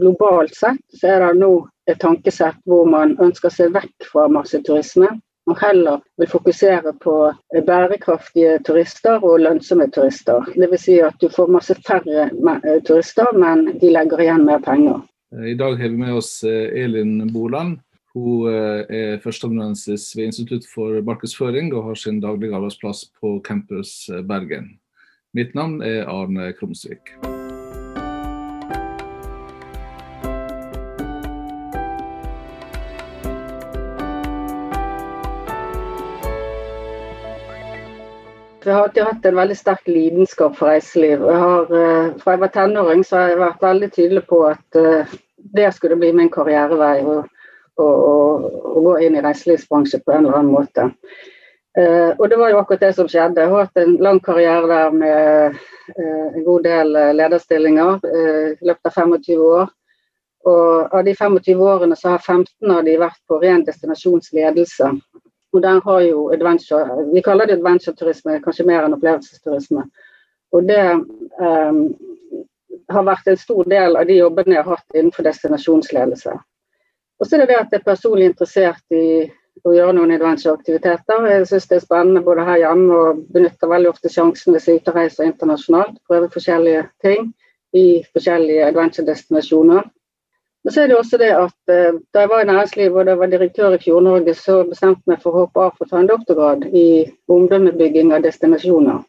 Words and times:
globalt 0.00 0.54
sett 0.54 0.82
så 1.00 1.14
er 1.14 1.24
det 1.24 1.40
nå 1.40 1.52
et 1.88 2.00
tankesett 2.02 2.58
hvor 2.68 2.88
man 2.88 3.16
ønsker 3.22 3.52
seg 3.52 3.72
vekk 3.76 4.10
fra 4.12 4.28
masseturisme. 4.32 5.10
Og 5.48 5.56
heller 5.62 6.02
vil 6.20 6.28
fokusere 6.28 6.92
på 7.00 7.12
bærekraftige 7.66 8.58
turister 8.68 9.22
og 9.24 9.40
lønnsomme 9.40 9.86
turister. 9.94 10.44
Dvs. 10.52 10.82
Si 10.82 10.98
at 11.00 11.16
du 11.22 11.30
får 11.32 11.48
masse 11.54 11.76
færre 11.86 12.28
turister, 12.84 13.32
men 13.32 13.70
de 13.80 13.92
legger 13.94 14.26
igjen 14.26 14.44
mer 14.44 14.60
penger. 14.64 15.00
I 15.32 15.56
dag 15.56 15.80
har 15.80 15.88
vi 15.88 16.02
med 16.02 16.20
oss 16.20 16.42
eh, 16.44 16.68
Elin 16.84 17.32
Boland. 17.32 17.78
Hun 18.12 18.48
eh, 18.52 18.84
er 18.88 19.24
førsteamanuensis 19.24 20.10
ved 20.16 20.30
Institutt 20.30 20.68
for 20.68 21.00
markedsføring 21.08 21.72
og 21.72 21.90
har 21.90 22.00
sin 22.00 22.20
daglige 22.20 22.56
arbeidsplass 22.56 23.06
på 23.20 23.38
Campus 23.44 24.10
Bergen. 24.28 24.74
Mitt 25.36 25.54
navn 25.54 25.82
er 25.84 26.08
Arne 26.08 26.52
Krumsvik. 26.56 27.12
Jeg 38.68 38.74
har 38.76 38.84
alltid 38.84 39.06
hatt 39.06 39.24
en 39.24 39.36
veldig 39.38 39.54
sterk 39.56 39.86
lidenskap 39.88 40.56
for 40.58 40.68
reiseliv. 40.68 41.22
Jeg 41.24 41.40
har, 41.40 41.70
eh, 41.76 42.08
fra 42.20 42.32
jeg 42.34 42.40
var 42.40 42.50
tenåring 42.52 43.04
så 43.04 43.16
har 43.16 43.28
jeg 43.28 43.38
vært 43.40 43.62
veldig 43.64 43.88
tydelig 43.94 44.22
på 44.28 44.40
at 44.44 44.76
uh, 44.76 45.14
det 45.56 45.70
skulle 45.72 45.96
bli 45.96 46.10
min 46.12 46.28
karrierevei. 46.28 46.98
Å 47.78 47.86
gå 48.84 48.92
inn 49.06 49.16
i 49.16 49.22
reiselivsbransjen 49.24 50.02
på 50.04 50.12
en 50.12 50.26
eller 50.26 50.36
annen 50.36 50.52
måte. 50.52 50.84
Uh, 51.78 52.12
og 52.18 52.28
det 52.28 52.36
var 52.36 52.52
jo 52.52 52.58
akkurat 52.60 52.84
det 52.84 52.92
som 52.98 53.08
skjedde. 53.08 53.40
Jeg 53.40 53.54
har 53.54 53.64
hatt 53.70 53.80
en 53.80 53.96
lang 54.04 54.20
karriere 54.20 54.68
der 54.68 54.90
med 54.90 55.56
en 55.96 56.44
god 56.44 56.68
del 56.68 56.92
lederstillinger 57.16 58.04
i 58.04 58.68
løpet 58.68 58.90
av 58.90 58.98
25 59.00 59.46
år. 59.46 59.70
Og 60.44 60.92
av 60.92 61.08
de 61.08 61.14
25 61.16 61.64
årene 61.72 61.96
så 61.96 62.18
har 62.18 62.20
15 62.20 62.76
av 62.76 62.84
de 62.84 63.00
vært 63.00 63.22
på 63.24 63.40
ren 63.40 63.64
destinasjonsledelse. 63.64 64.92
Og 65.56 65.62
den 65.64 65.80
har 65.84 66.00
jo 66.04 66.28
adventure, 66.32 67.06
Vi 67.14 67.22
kaller 67.24 67.46
det 67.46 67.56
adventure-turisme, 67.58 68.40
kanskje 68.44 68.66
mer 68.68 68.84
enn 68.84 68.96
opplevelsesturisme. 68.96 69.86
Og 70.52 70.68
det 70.68 70.84
um, 71.40 71.80
har 72.88 73.04
vært 73.04 73.28
en 73.28 73.40
stor 73.40 73.64
del 73.68 73.96
av 73.96 74.06
de 74.08 74.18
jobbene 74.18 74.56
jeg 74.56 74.64
har 74.64 74.76
hatt 74.76 74.96
innenfor 74.96 75.24
destinasjonsledelse. 75.24 76.36
Og 77.18 77.26
så 77.26 77.36
er 77.36 77.42
det 77.42 77.50
det 77.50 77.60
at 77.60 77.72
jeg 77.72 77.80
er 77.80 77.88
personlig 77.88 78.30
interessert 78.30 78.94
i 78.94 79.26
å 79.66 79.74
gjøre 79.74 79.96
noen 79.96 80.14
adventure-aktiviteter. 80.14 81.26
Jeg 81.32 81.48
syns 81.50 81.66
det 81.68 81.78
er 81.80 81.84
spennende 81.84 82.22
både 82.24 82.46
her 82.46 82.62
hjemme 82.62 82.98
og 83.02 83.22
benytter 83.34 83.72
veldig 83.72 83.90
ofte 83.90 84.12
sjansen 84.12 84.54
hvis 84.54 84.68
jeg 84.70 84.94
reiser 84.94 85.26
internasjonalt. 85.26 85.98
Prøver 86.08 86.30
forskjellige 86.32 86.84
ting 87.04 87.32
i 87.76 88.04
forskjellige 88.12 88.68
adventure-destinasjoner. 88.68 89.88
Men 90.64 90.74
så 90.74 90.82
er 90.82 90.88
det 90.90 90.96
også 90.98 91.18
det 91.20 91.30
at 91.32 91.72
eh, 91.72 92.00
Da 92.14 92.24
jeg 92.24 92.30
var 92.32 92.42
i 92.42 92.48
næringslivet 92.48 92.96
og 92.96 93.06
da 93.06 93.14
jeg 93.14 93.20
var 93.20 93.30
direktør 93.34 93.76
i 93.76 93.82
Fjord-Norge, 93.84 94.34
så 94.34 94.62
bestemte 94.68 95.02
jeg 95.06 95.14
meg 95.14 95.22
for 95.22 95.34
å 95.34 95.44
hoppe 95.44 95.66
av 95.66 95.76
for 95.76 95.86
å 95.86 95.90
ta 95.92 96.00
en 96.02 96.10
doktorgrad 96.10 96.66
i 96.72 96.88
omdømmebygging 97.28 98.12
av 98.16 98.26
destinasjoner. 98.26 99.04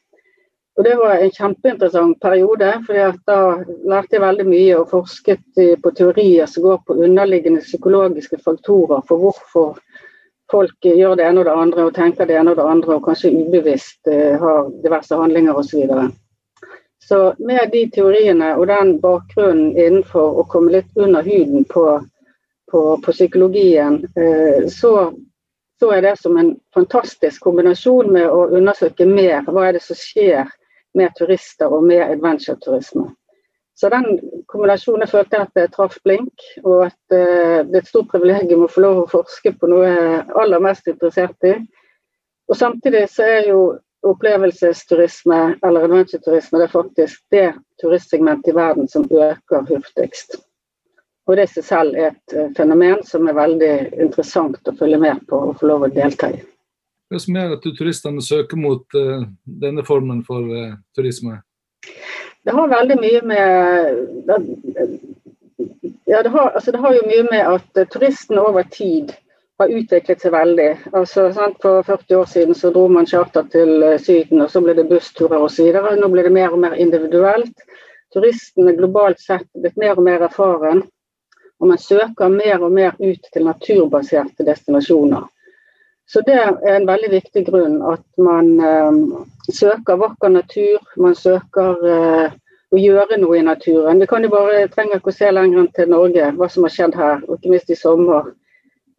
Og 0.80 0.86
Det 0.86 0.94
var 0.96 1.18
en 1.20 1.32
kjempeinteressant 1.36 2.22
periode, 2.24 2.68
for 2.86 3.18
da 3.28 3.40
lærte 3.92 4.16
jeg 4.16 4.24
veldig 4.24 4.46
mye 4.48 4.78
og 4.80 4.92
forsket 4.94 5.60
på 5.84 5.92
teorier 5.98 6.48
som 6.48 6.64
går 6.64 6.78
på 6.88 6.96
underliggende 7.04 7.66
psykologiske 7.66 8.40
faktorer 8.46 9.04
for 9.10 9.20
hvorfor 9.20 9.74
folk 10.52 10.88
gjør 10.88 11.18
det 11.20 11.28
ene 11.28 11.44
og 11.44 11.50
det 11.50 11.58
andre 11.66 11.86
og 11.90 11.96
tenker 11.98 12.30
det 12.30 12.38
ene 12.40 12.54
og 12.54 12.62
det 12.62 12.70
andre 12.72 12.96
og 12.96 13.06
kanskje 13.06 13.34
ubevisst 13.36 14.10
uh, 14.10 14.40
har 14.42 14.72
diverse 14.86 15.20
handlinger 15.20 15.60
osv. 15.60 15.84
Så 17.10 17.36
med 17.40 17.72
de 17.72 17.88
teoriene 17.90 18.52
og 18.54 18.68
den 18.70 18.92
bakgrunnen 19.02 19.72
innenfor 19.74 20.36
å 20.38 20.44
komme 20.46 20.76
litt 20.76 20.92
under 20.94 21.26
huden 21.26 21.64
på, 21.66 21.86
på, 22.70 22.82
på 23.02 23.14
psykologien, 23.16 24.04
eh, 24.14 24.68
så, 24.70 24.92
så, 25.82 25.90
er 25.90 26.06
det 26.06 26.12
som 26.22 26.38
en 26.38 26.52
fantastisk 26.78 27.48
kombinasjon 27.48 28.12
med 28.14 28.30
å 28.30 28.44
undersøke 28.60 29.10
mer 29.10 29.42
hva 29.50 29.64
er 29.66 29.80
det 29.80 29.82
som 29.88 29.98
skjer 29.98 30.54
med 30.94 31.18
turister 31.18 31.74
og 31.74 31.90
med 31.90 32.04
adventure-turisme. 32.06 33.08
Så 33.74 33.90
den 33.90 34.06
kombinasjonen 34.54 35.10
følte 35.10 35.40
jeg 35.40 35.50
at 35.50 35.60
jeg 35.64 35.74
traff 35.74 35.98
blink, 36.06 36.48
og 36.62 36.92
at 36.92 37.00
uh, 37.10 37.66
det 37.66 37.74
er 37.74 37.82
et 37.82 37.90
stort 37.90 38.14
privilegium 38.14 38.68
å 38.68 38.70
få 38.70 38.86
lov 38.86 39.02
å 39.02 39.12
forske 39.18 39.58
på 39.58 39.74
noe 39.74 39.90
jeg 39.90 40.08
er 40.14 40.34
aller 40.44 40.62
mest 40.62 40.94
interessert 40.94 41.50
i. 41.50 41.58
Og 42.54 42.58
Samtidig 42.62 43.08
så 43.10 43.26
er 43.26 43.50
jo 43.50 43.62
opplevelsesturisme 44.08 45.40
eller 45.66 45.88
adventure-turisme 45.88 46.64
er 46.64 46.72
faktisk 46.72 47.24
det 47.32 47.54
turistsegmentet 47.82 48.52
i 48.52 48.56
verden 48.56 48.88
som 48.88 49.04
øker 49.04 49.66
hurtigst. 49.68 50.40
Og 51.28 51.38
det 51.38 51.46
i 51.46 51.52
seg 51.54 51.66
selv 51.66 51.98
er 51.98 52.14
et 52.14 52.34
eh, 52.34 52.50
fenomen 52.58 53.04
som 53.06 53.28
er 53.30 53.38
veldig 53.38 53.74
interessant 54.02 54.66
å 54.66 54.76
følge 54.80 54.98
med 55.02 55.22
på 55.30 55.42
og 55.50 55.60
få 55.60 55.70
lov 55.70 55.86
å 55.86 55.92
delta 55.94 56.32
i. 56.34 56.40
Hva 57.10 57.22
som 57.22 57.38
gjør 57.38 57.56
at 57.58 57.68
turistene 57.78 58.22
søker 58.22 58.58
mot 58.58 58.98
uh, 58.98 59.26
denne 59.62 59.86
formen 59.86 60.24
for 60.26 60.46
uh, 60.46 60.76
turisme? 60.98 61.40
Det 62.46 62.54
har 62.54 62.70
veldig 62.70 62.98
mye 63.02 63.22
med 63.30 63.48
ja, 66.10 66.22
det 66.24 66.30
har, 66.34 66.52
altså 66.54 66.72
det 66.74 66.82
har 66.82 66.94
jo 66.96 67.08
mye 67.10 67.26
med 67.30 67.58
at 67.58 67.90
turistene 67.94 68.46
over 68.46 68.66
tid 68.74 69.12
har 69.60 69.74
utviklet 69.76 70.22
seg 70.22 70.34
veldig. 70.34 70.70
Altså, 70.96 71.28
for 71.62 71.84
40 71.84 72.16
år 72.16 72.30
siden 72.32 72.56
så 72.56 72.72
dro 72.74 72.86
man 72.92 73.08
charter 73.08 73.48
til 73.52 73.84
eh, 73.84 73.98
Syden, 74.00 74.42
og 74.44 74.52
så 74.52 74.62
ble 74.64 74.76
det 74.78 74.88
bussturer 74.90 75.42
osv. 75.44 75.74
Nå 76.00 76.12
blir 76.14 76.30
det 76.30 76.36
mer 76.36 76.56
og 76.56 76.62
mer 76.64 76.78
individuelt. 76.80 77.66
Turistene 78.14 78.74
globalt 78.78 79.20
sett 79.22 79.46
er 79.46 79.66
blitt 79.66 79.78
mer 79.78 79.98
og 79.98 80.08
mer 80.08 80.24
erfaren. 80.30 80.86
Og 81.60 81.68
man 81.68 81.82
søker 81.82 82.32
mer 82.32 82.64
og 82.64 82.72
mer 82.72 82.96
ut 83.00 83.32
til 83.34 83.46
naturbaserte 83.46 84.48
destinasjoner. 84.48 85.28
Så 86.10 86.24
det 86.26 86.40
er 86.42 86.56
en 86.78 86.88
veldig 86.90 87.10
viktig 87.12 87.44
grunn 87.52 87.82
at 87.86 88.06
man 88.18 88.54
eh, 88.64 89.02
søker 89.54 90.00
vakker 90.00 90.32
natur. 90.40 90.80
Man 90.98 91.20
søker 91.20 91.84
eh, 91.86 92.38
å 92.72 92.80
gjøre 92.80 93.20
noe 93.20 93.38
i 93.38 93.46
naturen. 93.46 94.00
Vi 94.00 94.08
kan 94.10 94.24
jo 94.24 94.32
bare, 94.34 94.68
trenger 94.72 95.02
ikke 95.02 95.12
å 95.12 95.20
se 95.20 95.30
lenger 95.36 95.66
enn 95.66 95.74
til 95.76 95.92
Norge, 95.92 96.32
hva 96.38 96.48
som 96.50 96.66
har 96.66 96.74
skjedd 96.74 96.96
her, 96.98 97.26
og 97.28 97.38
ikke 97.38 97.54
minst 97.54 97.74
i 97.74 97.78
sommer 97.78 98.32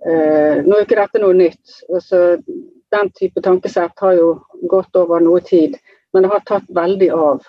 Eh, 0.06 0.60
nå 0.64 0.76
er 0.76 0.86
ikke 0.86 0.98
dette 1.00 1.20
noe 1.20 1.36
nytt. 1.36 1.80
Altså, 1.92 2.40
den 2.90 3.10
type 3.16 3.42
tankesett 3.44 4.00
har 4.00 4.16
jo 4.16 4.28
gått 4.70 4.96
over 4.96 5.20
noe 5.22 5.40
tid, 5.44 5.76
men 6.12 6.24
det 6.24 6.32
har 6.32 6.44
tatt 6.48 6.70
veldig 6.74 7.10
av. 7.14 7.44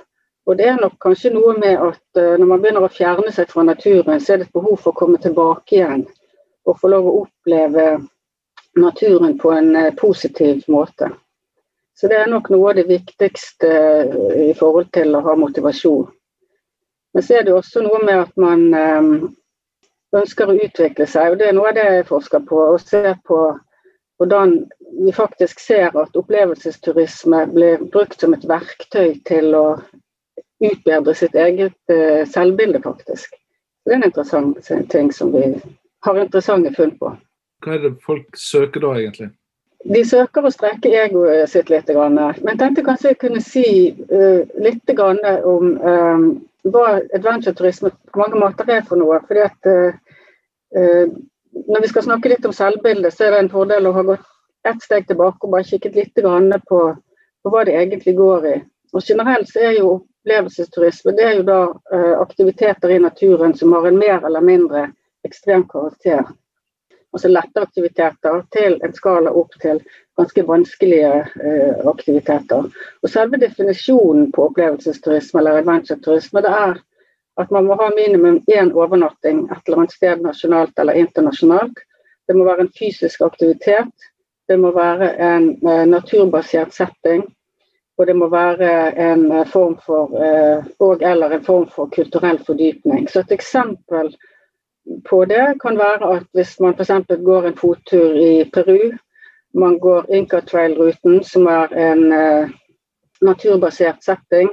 Og 0.49 0.57
det 0.57 0.67
er 0.67 0.79
nok 0.81 0.97
kanskje 1.01 1.33
noe 1.35 1.53
med 1.59 1.77
at 1.77 2.19
uh, 2.19 2.35
når 2.39 2.47
man 2.49 2.61
begynner 2.61 2.85
å 2.85 2.91
fjerne 2.91 3.31
seg 3.33 3.51
fra 3.51 3.63
naturen, 3.65 4.19
så 4.19 4.33
er 4.33 4.41
det 4.41 4.49
et 4.49 4.57
behov 4.57 4.79
for 4.81 4.91
å 4.91 4.97
komme 4.97 5.21
tilbake 5.21 5.77
igjen 5.77 6.07
og 6.65 6.77
få 6.81 6.89
lov 6.91 7.07
å 7.07 7.13
oppleve 7.23 7.85
naturen 8.77 9.37
på 9.41 9.53
en 9.53 9.75
uh, 9.77 9.91
positiv 9.97 10.65
måte. 10.71 11.11
Så 11.97 12.09
det 12.09 12.17
er 12.17 12.31
nok 12.31 12.49
noe 12.49 12.71
av 12.71 12.79
det 12.79 12.87
viktigste 12.89 13.69
uh, 13.69 14.33
i 14.49 14.51
forhold 14.57 14.89
til 14.97 15.13
å 15.15 15.23
ha 15.29 15.37
motivasjon. 15.37 16.09
Men 17.13 17.27
så 17.27 17.37
er 17.37 17.45
det 17.45 17.53
også 17.53 17.85
noe 17.85 18.01
med 18.05 18.23
at 18.23 18.35
man 18.39 18.61
ønsker 20.15 20.51
å 20.51 20.57
utvikle 20.59 21.07
seg. 21.07 21.33
og 21.33 21.39
Det 21.39 21.49
er 21.49 21.57
noe 21.57 21.71
av 21.71 21.77
det 21.77 21.87
jeg 21.87 22.07
forsker 22.09 22.43
på. 22.47 22.61
Å 22.73 22.79
se 22.81 23.15
på 23.27 23.41
hvordan 24.21 24.57
vi 25.01 25.13
faktisk 25.15 25.59
ser 25.59 25.95
at 25.97 26.17
opplevelsesturisme 26.19 27.45
blir 27.55 27.83
brukt 27.93 28.21
som 28.21 28.35
et 28.35 28.45
verktøy 28.47 29.15
til 29.25 29.55
å 29.57 29.65
utbedre 30.61 31.15
sitt 31.17 31.35
eget 31.35 31.77
uh, 31.89 32.21
selvbilde, 32.29 32.83
faktisk. 32.83 33.33
Det 33.85 33.95
er 33.95 33.97
en 33.97 34.09
interessant 34.11 34.71
ting 34.93 35.09
som 35.15 35.31
vi 35.33 35.55
har 36.05 36.19
interessante 36.21 36.73
funn 36.75 36.93
på. 36.99 37.15
Hva 37.65 37.77
er 37.77 37.85
det 37.87 37.95
folk 38.05 38.37
søker 38.37 38.83
da, 38.83 38.93
egentlig? 38.99 39.31
De 39.89 40.03
søker 40.05 40.45
å 40.45 40.51
strekke 40.53 40.91
egoet 40.93 41.49
sitt 41.49 41.71
litt. 41.73 41.89
Men 41.89 42.35
jeg 42.51 42.59
tenkte 42.59 42.85
kanskje 42.85 43.15
jeg 43.15 43.21
kunne 43.23 43.41
si 43.41 43.65
uh, 44.11 44.45
litt 44.61 44.93
om 45.01 45.71
um, 45.81 46.27
hva 46.67 46.99
adventure-turisme 47.15 47.91
på 48.11 48.21
mange 48.21 48.39
måter 48.39 48.69
er 48.69 48.83
for 48.87 48.99
noe. 49.01 49.19
fordi 49.27 49.45
at 49.45 49.71
eh, 49.71 51.05
Når 51.51 51.81
vi 51.81 51.87
skal 51.87 52.03
snakke 52.03 52.29
litt 52.29 52.45
om 52.45 52.53
selvbildet, 52.55 53.13
så 53.13 53.25
er 53.25 53.31
det 53.31 53.39
en 53.39 53.49
fordel 53.51 53.87
å 53.87 53.95
ha 53.95 54.03
gått 54.07 54.27
ett 54.67 54.83
steg 54.83 55.07
tilbake 55.07 55.43
og 55.43 55.51
bare 55.51 55.67
kikket 55.67 55.95
litt 55.95 56.13
på, 56.15 56.79
på, 57.43 57.49
hva 57.49 57.63
det 57.65 57.75
egentlig 57.75 58.15
går 58.15 58.45
i. 58.47 58.57
Og 58.93 59.03
Generelt 59.03 59.49
så 59.49 59.59
er 59.59 59.73
jo 59.79 59.89
opplevelsesturisme 60.21 61.15
det 61.17 61.25
er 61.25 61.35
jo 61.39 61.43
da 61.43 61.61
eh, 61.93 62.15
aktiviteter 62.21 62.89
i 62.89 62.99
naturen 62.99 63.53
som 63.57 63.73
har 63.73 63.87
en 63.87 63.97
mer 63.97 64.25
eller 64.25 64.41
mindre 64.41 64.91
ekstrem 65.25 65.67
karakter 65.67 66.23
altså 67.13 67.31
lette 67.31 67.61
aktiviteter, 67.61 68.43
til 68.55 68.77
en 68.83 68.93
skala 68.95 69.31
opp 69.35 69.55
til 69.61 69.81
ganske 70.19 70.43
vanskelige 70.47 71.11
eh, 71.43 71.81
aktiviteter. 71.87 72.69
Og 73.03 73.09
Selve 73.09 73.39
definisjonen 73.41 74.31
på 74.31 74.47
opplevelsesturisme 74.49 75.41
eller 75.41 75.61
adventure-turisme 75.61 76.43
det 76.45 76.53
er 76.55 76.79
at 77.39 77.51
man 77.51 77.65
må 77.65 77.77
ha 77.79 77.89
minimum 77.95 78.41
én 78.51 78.73
overnatting 78.75 79.45
et 79.49 79.61
eller 79.65 79.83
annet 79.83 79.95
sted 79.95 80.23
nasjonalt 80.23 80.79
eller 80.79 80.99
internasjonalt. 80.99 81.83
Det 82.27 82.35
må 82.37 82.45
være 82.45 82.67
en 82.67 82.73
fysisk 82.79 83.21
aktivitet. 83.25 84.09
Det 84.47 84.59
må 84.59 84.73
være 84.75 85.13
en 85.15 85.53
eh, 85.67 85.85
naturbasert 85.87 86.73
setting. 86.75 87.27
og 87.97 88.07
det 88.07 88.15
må 88.15 88.27
være 88.29 88.97
en 88.97 89.45
form 89.45 89.75
for 89.85 90.09
og 90.79 91.01
eller 91.01 91.31
en 91.35 91.43
form 91.43 91.67
for 91.69 91.85
kulturell 91.93 92.39
fordypning. 92.45 93.09
Så 93.09 93.19
et 93.19 93.31
eksempel 93.31 94.15
på 95.09 95.25
det 95.25 95.45
kan 95.61 95.77
være 95.77 96.15
at 96.15 96.27
hvis 96.33 96.59
man 96.59 96.73
f.eks. 96.73 96.91
går 97.25 97.47
en 97.47 97.57
fottur 97.57 98.17
i 98.17 98.49
Peru, 98.53 98.91
man 99.53 99.79
går 99.79 100.05
Inca 100.09 100.39
Trail-ruten, 100.39 101.23
som 101.23 101.47
er 101.47 101.73
en 101.75 102.03
naturbasert 103.21 104.03
setting, 104.03 104.49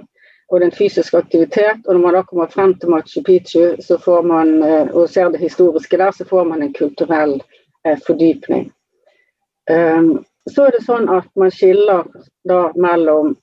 og 0.48 0.60
det 0.60 0.66
er 0.66 0.70
en 0.70 0.78
fysisk 0.78 1.14
aktivitet. 1.14 1.86
Og 1.86 1.94
når 1.94 2.00
man 2.00 2.14
da 2.14 2.22
kommer 2.22 2.46
frem 2.46 2.74
til 2.78 2.90
Machu 2.90 3.22
Picchu 3.22 3.76
så 3.82 3.98
får 3.98 4.22
man, 4.22 4.62
eh, 4.62 4.94
og 4.94 5.08
ser 5.08 5.28
det 5.28 5.40
historiske 5.40 5.96
der, 5.96 6.10
så 6.10 6.24
får 6.24 6.44
man 6.44 6.62
en 6.62 6.72
kulturell 6.72 7.42
eh, 7.84 7.98
fordypning. 8.06 8.72
Um, 9.70 10.24
så 10.48 10.64
er 10.64 10.70
det 10.72 10.86
sånn 10.86 11.10
at 11.12 11.28
man 11.36 11.50
skiller 11.52 12.06
da 12.48 12.70
mellom 12.72 13.34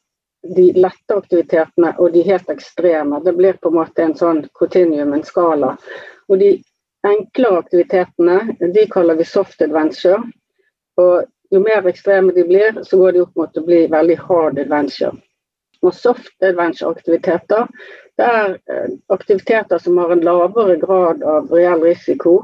de 0.55 0.71
lette 0.73 1.13
aktivitetene 1.13 1.91
og 1.99 2.13
de 2.13 2.23
helt 2.25 2.49
ekstreme. 2.49 3.19
Det 3.21 3.35
blir 3.37 3.59
på 3.61 3.69
en 3.69 3.77
måte 3.77 4.01
en 4.01 4.15
sånn 4.17 4.41
continuum, 4.57 5.13
en 5.13 5.23
skala. 5.23 5.75
Og 6.29 6.41
de 6.41 6.49
enklere 7.11 7.61
aktivitetene 7.61 8.39
de 8.73 8.87
kaller 8.91 9.19
vi 9.19 9.27
soft 9.29 9.61
adventure. 9.61 10.21
Og 11.01 11.25
jo 11.53 11.61
mer 11.61 11.85
ekstreme 11.87 12.33
de 12.35 12.43
blir, 12.47 12.83
så 12.83 12.97
går 12.97 13.15
de 13.15 13.23
opp 13.25 13.39
mot 13.39 13.57
å 13.57 13.65
bli 13.65 13.85
veldig 13.91 14.19
hard 14.25 14.59
adventure 14.59 15.15
og 15.85 15.93
soft 15.93 16.43
adventure-aktiviteter. 16.43 17.67
Det 18.17 18.25
er 18.25 18.57
eh, 18.71 18.91
aktiviteter 19.13 19.81
som 19.81 19.97
har 20.01 20.13
en 20.13 20.23
lavere 20.25 20.77
grad 20.81 21.23
av 21.23 21.51
reell 21.53 21.83
risiko. 21.83 22.37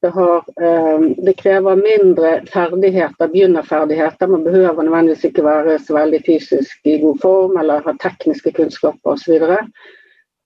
Det, 0.00 0.12
har, 0.14 0.44
eh, 0.62 1.06
det 1.26 1.34
krever 1.40 1.76
mindre 1.76 2.32
ferdigheter, 2.52 3.28
begynnerferdigheter. 3.28 4.30
Man 4.30 4.44
behøver 4.44 4.82
nødvendigvis 4.82 5.26
ikke 5.28 5.44
være 5.44 5.78
så 5.78 5.98
veldig 5.98 6.22
fysisk 6.26 6.86
i 6.88 7.00
god 7.02 7.18
form 7.20 7.58
eller 7.60 7.84
ha 7.84 7.96
tekniske 8.00 8.54
kunnskaper 8.56 9.16
osv. 9.16 9.50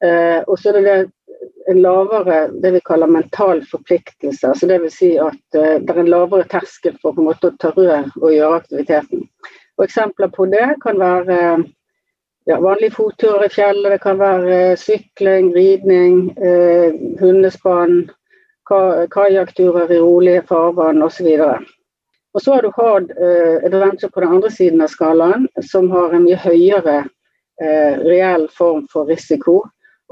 Eh, 0.05 0.41
og 0.47 0.57
så 0.59 0.73
er 0.73 0.81
det 0.81 0.97
en 0.97 1.12
lavere 1.75 2.49
det 2.62 2.70
vi 2.75 2.81
kaller 2.85 3.11
mental 3.11 3.62
forpliktelse. 3.70 4.49
altså 4.49 4.67
Dvs. 4.70 4.99
Si 4.99 5.12
at 5.19 5.38
det 5.52 5.91
er 5.91 6.00
en 6.02 6.11
lavere 6.12 6.49
terskel 6.50 6.96
for 7.02 7.14
på 7.14 7.23
en 7.23 7.31
måte 7.31 7.50
å 7.50 7.56
ta 7.61 7.73
rød 7.76 8.12
og 8.20 8.35
gjøre 8.35 8.61
aktiviteten. 8.62 9.25
Og 9.79 9.87
Eksempler 9.87 10.31
på 10.35 10.46
det 10.52 10.69
kan 10.82 11.00
være 11.00 11.38
ja, 12.46 12.58
vanlig 12.61 12.93
fottur 12.94 13.44
i 13.44 13.50
fjellet. 13.52 13.96
Det 13.96 14.02
kan 14.02 14.19
være 14.20 14.58
eh, 14.58 14.76
sykling, 14.79 15.52
ridning, 15.55 16.19
eh, 16.38 16.93
hundespann, 17.20 18.05
kajakkturer 18.69 19.93
i 19.93 20.00
rolige 20.00 20.44
farvann 20.49 21.02
osv. 21.02 21.31
Og 22.35 22.43
så 22.43 22.55
har 22.55 22.62
du 22.62 22.70
hard 22.76 23.11
eh, 23.11 23.64
adventure 23.67 24.11
på 24.11 24.20
den 24.20 24.37
andre 24.37 24.50
siden 24.50 24.82
av 24.82 24.90
skalaen, 24.93 25.49
som 25.62 25.90
har 25.93 26.14
en 26.14 26.25
mye 26.26 26.38
høyere 26.40 26.97
eh, 27.62 28.00
reell 28.02 28.49
form 28.50 28.88
for 28.93 29.06
risiko. 29.11 29.61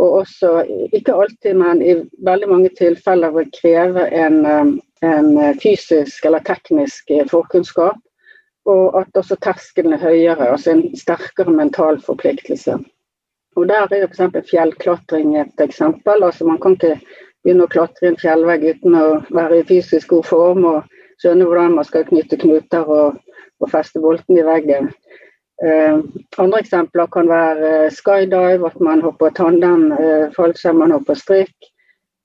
Og 0.00 0.12
også, 0.22 0.62
ikke 0.92 1.14
alltid, 1.14 1.54
men 1.54 1.82
i 1.84 1.98
veldig 2.24 2.48
mange 2.48 2.70
tilfeller 2.78 3.34
vil 3.34 3.50
kreve 3.60 4.06
en, 4.08 4.38
eh, 4.46 4.72
en 5.04 5.60
fysisk 5.60 6.24
eller 6.24 6.44
teknisk 6.46 7.12
forkunnskap 7.30 8.00
og 8.64 9.00
at 9.00 9.16
også 9.18 9.36
terskelen 9.42 9.96
er 9.96 10.02
høyere, 10.02 10.50
altså 10.50 10.70
en 10.70 10.82
sterkere 10.96 11.50
mental 11.50 12.00
forpliktelse. 12.00 12.78
Og 13.56 13.68
Der 13.68 13.74
er 13.74 14.06
f.eks. 14.06 14.50
fjellklatring 14.50 15.40
et 15.40 15.60
eksempel. 15.60 16.22
altså 16.24 16.44
Man 16.44 16.60
kan 16.60 16.72
ikke 16.72 17.00
begynne 17.44 17.64
å 17.64 17.72
klatre 17.72 18.06
i 18.06 18.08
en 18.12 18.20
fjellvegg 18.20 18.64
uten 18.70 18.94
å 18.94 19.06
være 19.30 19.58
i 19.60 19.66
fysisk 19.68 20.08
god 20.08 20.24
form 20.24 20.64
og 20.64 20.84
skjønne 21.20 21.44
hvordan 21.44 21.74
man 21.74 21.84
skal 21.84 22.06
knytte 22.08 22.38
knuter 22.38 22.86
og, 22.86 23.18
og 23.60 23.70
feste 23.70 24.00
bolten 24.00 24.38
i 24.38 24.46
veggen. 24.46 24.88
Eh, 25.62 25.98
andre 26.38 26.58
eksempler 26.58 27.06
kan 27.06 27.28
være 27.30 27.90
skydive, 27.94 28.66
at 28.66 28.80
man 28.80 29.02
hopper 29.02 29.30
tandem, 29.30 29.92
eh, 29.92 30.32
fallskjerm, 30.36 30.76
man 30.76 30.90
hopper 30.90 31.14
strikk. 31.14 31.54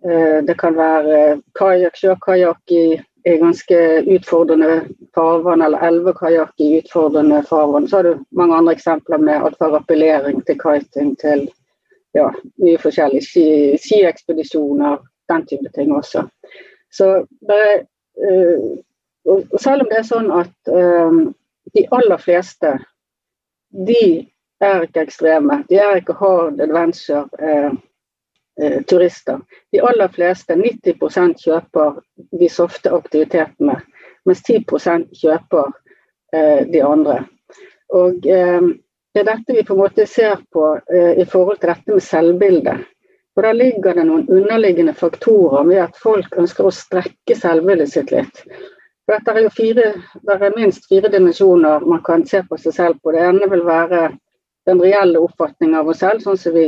Eh, 0.06 0.42
det 0.48 0.58
kan 0.58 0.78
være 0.78 1.42
kajakk, 1.54 1.96
sjøkajakk 1.96 2.72
i 2.72 3.04
i 3.28 3.38
ganske 3.38 3.78
utfordrende 4.08 4.86
farvann, 5.16 5.62
eller 5.62 5.84
elvekajakk 5.84 6.54
i 6.64 6.78
utfordrende 6.80 7.44
farvann. 7.44 7.88
Så 7.88 7.96
har 7.98 8.04
du 8.04 8.26
mange 8.32 8.56
andre 8.56 8.74
eksempler 8.74 9.18
med 9.18 9.44
alt 9.44 9.58
fra 9.58 9.68
rappellering 9.68 10.46
til 10.46 10.56
kiting 10.62 11.16
til 11.20 11.50
ja, 12.16 12.30
mye 12.56 12.78
forskjellig. 12.80 13.20
Skiekspedisjoner, 13.84 14.98
den 15.28 15.46
type 15.46 15.70
ting 15.76 15.92
også. 15.92 16.24
Så 16.92 17.28
det, 17.42 17.88
Og 19.26 19.60
selv 19.60 19.82
om 19.82 19.90
det 19.92 19.98
er 20.00 20.08
sånn 20.08 20.32
at 20.32 20.72
de 21.76 21.84
aller 21.92 22.18
fleste, 22.18 22.78
de 23.72 24.28
er 24.64 24.88
ikke 24.88 25.04
ekstreme. 25.08 25.64
De 25.70 25.78
er 25.78 26.00
ikke 26.00 26.18
hard 26.18 26.62
adventure-turister. 26.62 27.78
eh, 28.62 28.82
turister. 28.90 29.40
De 29.72 29.82
aller 29.82 30.08
fleste, 30.08 30.56
90% 30.56 31.44
kjøper 31.44 32.00
de 32.40 32.50
softe 32.50 32.90
aktivitetene, 32.90 33.76
mens 34.26 34.42
10% 34.50 35.12
kjøper 35.14 35.72
eh, 36.34 36.66
de 36.72 36.82
andre. 36.84 37.20
Og 37.94 38.26
eh, 38.26 38.62
Det 39.14 39.24
er 39.24 39.34
dette 39.34 39.54
vi 39.56 39.64
på 39.66 39.74
en 39.74 39.80
måte 39.80 40.06
ser 40.06 40.42
på 40.54 40.64
eh, 40.94 41.18
i 41.22 41.26
forhold 41.26 41.58
til 41.58 41.72
dette 41.72 41.94
med 41.96 42.04
selvbildet. 42.06 42.84
For 43.34 43.46
Da 43.46 43.52
ligger 43.54 43.96
det 43.98 44.04
noen 44.06 44.28
underliggende 44.30 44.94
faktorer 44.94 45.64
med 45.66 45.80
at 45.82 45.98
folk 45.98 46.36
ønsker 46.38 46.68
å 46.68 46.74
strekke 46.74 47.38
selvbildet 47.38 47.90
sitt 47.90 48.12
litt. 48.14 48.44
Det 49.08 49.22
er 49.32 49.38
jo 49.40 49.50
fire, 49.56 49.92
det 50.28 50.34
er 50.36 50.56
minst 50.58 50.88
fire 50.90 51.08
dimensjoner 51.12 51.80
man 51.80 52.02
kan 52.04 52.26
se 52.28 52.42
på 52.44 52.58
seg 52.60 52.74
selv 52.76 52.98
på. 53.04 53.14
Det 53.16 53.22
ene 53.24 53.48
vil 53.50 53.64
være 53.66 54.10
den 54.68 54.82
reelle 54.84 55.22
oppfatningen 55.24 55.78
av 55.80 55.88
oss 55.88 56.02
selv, 56.04 56.20
sånn 56.26 56.40
som 56.42 56.56
vi 56.58 56.66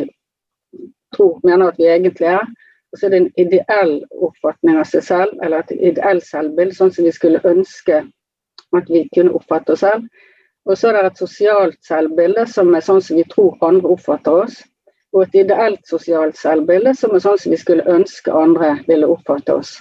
tror, 1.16 1.42
mener 1.44 1.74
at 1.74 1.82
vi 1.82 1.90
egentlig 1.92 2.30
er. 2.32 2.48
Og 2.92 2.98
så 2.98 3.06
er 3.06 3.12
det 3.12 3.20
en 3.20 3.34
ideell 3.44 3.94
oppfatning 4.30 4.80
av 4.80 4.88
seg 4.88 5.04
selv, 5.04 5.36
eller 5.44 5.66
et 5.66 5.76
ideell 5.92 6.22
selvbilde, 6.24 6.78
sånn 6.78 6.94
som 6.96 7.10
vi 7.10 7.14
skulle 7.14 7.44
ønske 7.44 8.00
at 8.78 8.90
vi 8.90 9.04
kunne 9.16 9.36
oppfatte 9.36 9.76
oss 9.76 9.84
selv. 9.84 10.08
Og 10.70 10.78
så 10.78 10.90
er 10.90 10.96
det 10.96 11.12
et 11.12 11.22
sosialt 11.22 11.78
selvbilde, 11.86 12.48
som 12.48 12.72
er 12.76 12.86
sånn 12.86 13.04
som 13.04 13.20
vi 13.20 13.28
tror 13.30 13.60
andre 13.66 13.92
oppfatter 13.98 14.46
oss. 14.46 14.62
Og 15.12 15.26
et 15.26 15.38
ideelt 15.44 15.84
sosialt 15.90 16.38
selvbilde, 16.38 16.96
som 16.96 17.12
er 17.16 17.24
sånn 17.26 17.40
som 17.42 17.52
vi 17.52 17.60
skulle 17.60 17.88
ønske 17.90 18.32
andre 18.32 18.76
ville 18.88 19.10
oppfatte 19.10 19.60
oss. 19.60 19.76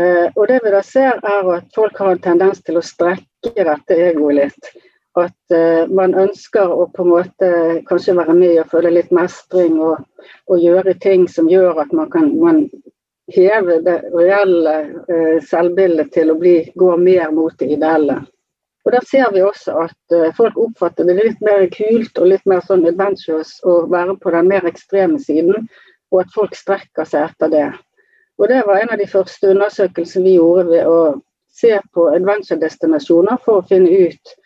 Eh, 0.00 0.28
og 0.34 0.46
det 0.48 0.62
vi 0.64 0.72
da 0.72 0.80
ser, 0.86 1.20
er 1.20 1.52
at 1.56 1.68
folk 1.74 1.98
har 2.00 2.14
en 2.14 2.24
tendens 2.24 2.62
til 2.64 2.80
å 2.80 2.86
strekke 2.86 3.66
dette 3.68 3.98
egoet 4.08 4.38
litt 4.38 4.72
at 5.20 5.54
uh, 5.54 5.88
man 5.92 6.14
ønsker 6.16 6.70
å 6.72 6.86
på 6.94 7.04
en 7.04 7.12
måte 7.12 7.48
kanskje 7.88 8.16
være 8.16 8.36
med 8.36 8.60
og 8.62 8.70
føle 8.72 8.94
litt 8.94 9.12
mestring 9.12 9.76
og, 9.82 10.00
og 10.48 10.62
gjøre 10.62 10.96
ting 11.02 11.26
som 11.28 11.50
gjør 11.50 11.82
at 11.84 11.92
man 11.96 12.08
kan 12.12 12.30
man 12.40 12.64
heve 13.32 13.78
det 13.84 13.98
reelle 14.14 14.76
uh, 15.08 15.36
selvbildet 15.48 16.12
til 16.16 16.32
å 16.32 16.38
bli, 16.40 16.56
gå 16.76 16.94
mer 16.96 17.32
mot 17.34 17.52
det 17.60 17.74
ideelle. 17.76 18.22
Og 18.82 18.96
Der 18.96 19.04
ser 19.06 19.28
vi 19.30 19.44
også 19.46 19.76
at 19.84 20.14
folk 20.34 20.56
oppfatter 20.58 21.06
det 21.06 21.14
litt 21.14 21.44
mer 21.44 21.68
kult 21.70 22.16
og 22.18 22.32
litt 22.32 22.48
mer 22.50 22.64
sånn 22.66 22.82
adventurous 22.88 23.60
å 23.62 23.84
være 23.92 24.16
på 24.18 24.32
den 24.34 24.48
mer 24.50 24.66
ekstreme 24.66 25.20
siden, 25.22 25.68
og 26.10 26.24
at 26.24 26.32
folk 26.34 26.56
strekker 26.58 27.06
seg 27.06 27.28
etter 27.28 27.52
det. 27.52 27.68
Og 28.40 28.48
Det 28.48 28.62
var 28.66 28.80
en 28.80 28.90
av 28.94 28.98
de 28.98 29.06
første 29.06 29.50
undersøkelsene 29.52 30.24
vi 30.24 30.36
gjorde 30.38 30.68
ved 30.70 30.86
å 30.88 31.00
se 31.52 31.76
på 31.94 32.08
adventure-destinasjoner 32.16 33.40
for 33.44 33.60
å 33.60 33.66
finne 33.68 34.08
ut 34.08 34.36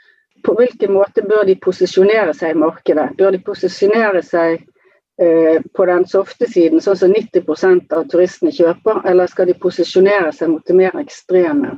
på 0.47 0.55
hvilken 0.59 0.93
måte 0.95 1.25
bør 1.27 1.45
de 1.47 1.57
posisjonere 1.63 2.35
seg 2.37 2.55
i 2.55 2.59
markedet? 2.61 3.13
Bør 3.19 3.35
de 3.35 3.41
posisjonere 3.47 4.23
seg 4.27 4.61
eh, 5.23 5.63
på 5.75 5.87
den 5.91 6.07
softe 6.11 6.49
siden, 6.51 6.83
sånn 6.83 6.99
som 7.01 7.15
90% 7.15 7.95
av 7.97 8.07
turistene 8.13 8.53
kjøper, 8.55 9.03
eller 9.11 9.31
skal 9.33 9.51
de 9.51 9.57
posisjonere 9.63 10.33
seg 10.37 10.53
mot 10.53 10.67
det 10.67 10.77
mer 10.79 10.99
ekstreme, 11.01 11.77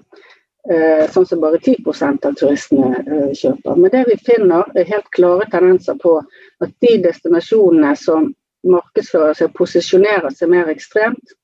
eh, 0.69 1.07
sånn 1.15 1.29
som 1.31 1.43
bare 1.45 1.61
10% 1.62 2.29
av 2.29 2.37
turistene 2.41 3.03
eh, 3.05 3.33
kjøper? 3.41 3.79
Men 3.79 3.95
det 3.95 4.05
vi 4.11 4.19
finner, 4.33 4.69
er 4.75 4.93
helt 4.93 5.09
klare 5.17 5.49
tendenser 5.53 6.00
på 6.03 6.19
at 6.65 6.77
de 6.85 6.97
destinasjonene 7.09 7.95
som 7.97 8.33
markedsfører 8.69 9.38
seg 9.38 9.53
og 9.53 9.61
posisjonerer 9.62 10.35
seg 10.35 10.50
mer 10.53 10.69
ekstremt, 10.73 11.38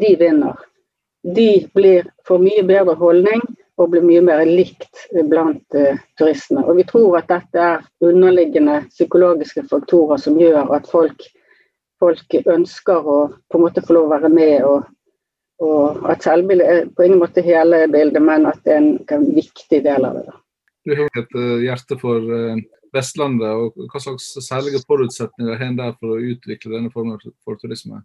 de 0.00 0.16
vinner. 0.20 0.56
De 1.34 1.68
blir, 1.74 2.08
får 2.28 2.42
mye 2.42 2.64
bedre 2.68 2.94
holdning 3.00 3.42
og 3.80 3.90
blir 3.90 4.04
mye 4.06 4.22
mer 4.22 4.44
likt 4.46 5.06
blant 5.30 5.78
uh, 5.78 5.96
turistene. 6.18 6.62
Og 6.66 6.78
Vi 6.78 6.86
tror 6.88 7.18
at 7.18 7.30
dette 7.30 7.62
er 7.62 7.86
underliggende 8.04 8.82
psykologiske 8.90 9.64
faktorer 9.70 10.20
som 10.20 10.38
gjør 10.38 10.74
at 10.76 10.86
folk, 10.90 11.24
folk 12.02 12.38
ønsker 12.44 13.08
å 13.08 13.18
på 13.50 13.58
en 13.58 13.64
måte 13.64 13.82
få 13.86 13.98
lov 13.98 14.10
å 14.10 14.14
være 14.14 14.30
med. 14.34 14.54
og, 14.68 14.86
og 15.64 16.06
At 16.12 16.26
selvbildet 16.26 16.70
er 16.70 16.86
på 16.94 17.08
ingen 17.08 17.22
måte 17.22 17.44
hele 17.44 17.86
bildet, 17.90 18.22
men 18.22 18.46
at 18.50 18.62
det 18.66 18.76
er 18.76 18.82
en, 18.82 18.94
en 19.16 19.28
viktig 19.34 19.82
del 19.86 20.06
av 20.10 20.20
det. 20.20 20.38
Du 20.84 20.94
har 20.98 21.08
et 21.18 21.38
uh, 21.38 21.58
hjerte 21.64 21.98
for 21.98 22.20
uh, 22.20 22.60
Vestlandet. 22.94 23.48
og 23.48 23.90
Hva 23.90 24.02
slags 24.02 24.28
særlige 24.44 24.84
forutsetninger 24.86 25.58
har 25.58 25.72
en 25.72 25.80
der 25.80 25.96
for 25.98 26.14
å 26.14 26.22
utvikle 26.22 26.76
denne 26.76 26.92
formen 26.94 27.18
for 27.42 27.58
turisme? 27.58 28.04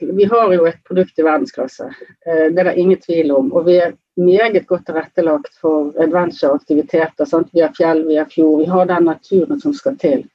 Vi 0.00 0.24
har 0.30 0.52
jo 0.54 0.66
et 0.68 0.78
produkt 0.86 1.18
i 1.18 1.24
verdensklasse, 1.26 1.88
det 2.24 2.58
er 2.58 2.68
det 2.68 2.76
ingen 2.78 3.00
tvil 3.02 3.32
om. 3.34 3.52
og 3.52 3.66
vi 3.66 3.76
er 3.82 3.96
meget 4.18 4.66
godt 4.66 4.86
tilrettelagt 4.86 5.58
for 5.60 5.92
adventure-aktiviteter. 5.98 7.48
Vi 7.52 7.60
har 7.60 7.72
fjell, 7.76 8.06
vi 8.08 8.16
har 8.16 8.28
fjord, 8.34 8.60
vi 8.60 8.66
har 8.66 8.84
den 8.84 9.04
naturen 9.04 9.60
som 9.60 9.74
skal 9.74 9.98
til. 9.98 10.26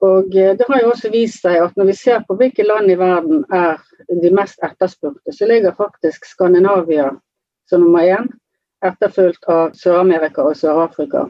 Og 0.00 0.36
eh, 0.36 0.56
Det 0.56 0.66
har 0.68 0.80
jo 0.80 0.90
også 0.90 1.10
vist 1.10 1.42
seg 1.44 1.60
at 1.62 1.76
når 1.76 1.90
vi 1.90 1.96
ser 1.96 2.24
på 2.28 2.36
hvilke 2.36 2.66
land 2.66 2.90
i 2.90 2.98
verden 3.00 3.44
er 3.52 3.80
de 4.08 4.32
mest 4.34 4.60
etterspurte, 4.62 5.32
så 5.32 5.46
ligger 5.46 5.76
faktisk 5.76 6.26
Skandinavia 6.28 7.10
som 7.68 7.80
nummer 7.80 8.04
én, 8.04 8.28
etterfulgt 8.84 9.46
av 9.48 9.72
Sør-Amerika 9.72 10.44
og 10.44 10.56
Sør-Afrika. 10.56 11.24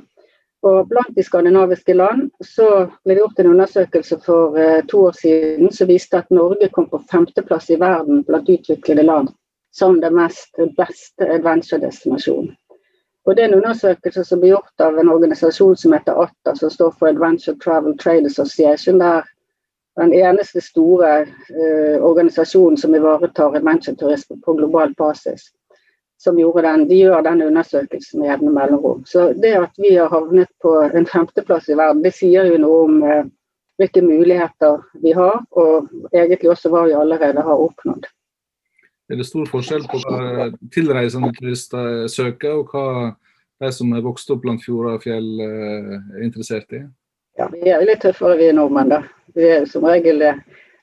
Og 0.64 0.88
Blant 0.88 1.12
de 1.16 1.22
skandinaviske 1.22 1.92
land 1.92 2.30
så 2.40 2.66
ble 3.04 3.14
det 3.14 3.20
gjort 3.20 3.40
en 3.42 3.50
undersøkelse 3.52 4.16
for 4.24 4.56
eh, 4.56 4.80
to 4.88 5.02
år 5.10 5.16
siden 5.18 5.72
som 5.76 5.90
viste 5.90 6.16
at 6.16 6.30
Norge 6.32 6.70
kom 6.72 6.88
på 6.88 7.02
femteplass 7.10 7.68
i 7.70 7.80
verden 7.80 8.22
blant 8.24 8.48
utviklede 8.48 9.04
land 9.04 9.28
som 9.74 9.98
det 10.00 10.12
mest 10.14 10.56
beste 10.78 11.28
adventure-destinasjonen. 11.36 12.54
Og 13.26 13.36
Det 13.36 13.42
er 13.42 13.48
en 13.48 13.58
undersøkelse 13.58 14.24
som 14.24 14.40
ble 14.40 14.54
gjort 14.54 14.84
av 14.84 14.98
en 15.00 15.08
organisasjon 15.08 15.76
som 15.76 15.92
heter 15.96 16.20
ATTA, 16.22 16.54
som 16.54 16.70
står 16.70 16.92
for 16.98 17.08
Adventure 17.08 17.56
Travel 17.64 17.98
Trade 17.98 18.28
Association. 18.28 19.00
Der 19.00 19.24
den 20.00 20.12
eneste 20.12 20.60
store 20.60 21.10
eh, 21.20 21.98
organisasjonen 22.00 22.76
som 22.76 22.94
ivaretar 22.94 23.56
adventure-turisme 23.56 24.40
på 24.44 24.56
global 24.58 24.94
basis 24.98 25.50
som 26.24 26.38
gjorde 26.40 26.64
den, 26.64 26.86
de 26.88 26.98
gjør 27.02 27.22
den 27.26 27.42
undersøkelsen 27.44 28.22
med 28.22 28.30
jevne 28.30 28.52
mellomrom. 28.56 29.04
Så 29.08 29.30
det 29.36 29.54
at 29.60 29.80
vi 29.80 29.94
har 29.98 30.12
havnet 30.12 30.50
på 30.64 30.72
en 30.88 31.06
femteplass 31.06 31.68
i 31.68 31.78
verden, 31.78 32.02
det 32.04 32.14
sier 32.16 32.48
jo 32.48 32.60
noe 32.62 32.82
om 32.88 32.98
eh, 33.04 33.26
hvilke 33.80 34.02
muligheter 34.04 34.82
vi 35.02 35.12
har, 35.16 35.40
og 35.50 35.90
egentlig 36.14 36.52
også 36.54 36.72
hva 36.72 36.86
vi 36.88 36.96
allerede 36.96 37.44
har 37.44 37.64
oppnådd. 37.68 38.08
Er 39.12 39.20
det 39.20 39.26
stor 39.28 39.44
forskjell 39.50 39.84
på 39.90 40.00
hva 40.00 40.48
tilreisende 40.72 41.32
turister 41.36 42.06
søker, 42.08 42.62
og 42.62 42.72
hva 42.72 43.12
de 43.60 43.72
som 43.72 43.92
er 43.94 44.04
vokst 44.04 44.30
opp 44.32 44.42
blant 44.44 44.64
fjorder 44.64 44.96
og 44.96 45.04
fjell 45.04 45.28
eh, 45.44 45.96
er 46.16 46.24
interessert 46.24 46.72
i? 46.72 46.84
Ja, 47.38 47.50
Vi 47.50 47.66
er 47.68 47.82
litt 47.84 48.04
tøffere 48.04 48.38
vi 48.38 48.52
nordmenn, 48.54 48.92
da. 48.94 49.02
Vi 49.34 49.48
er 49.58 49.66
som 49.68 49.84
regel 49.88 50.22
det. 50.22 50.36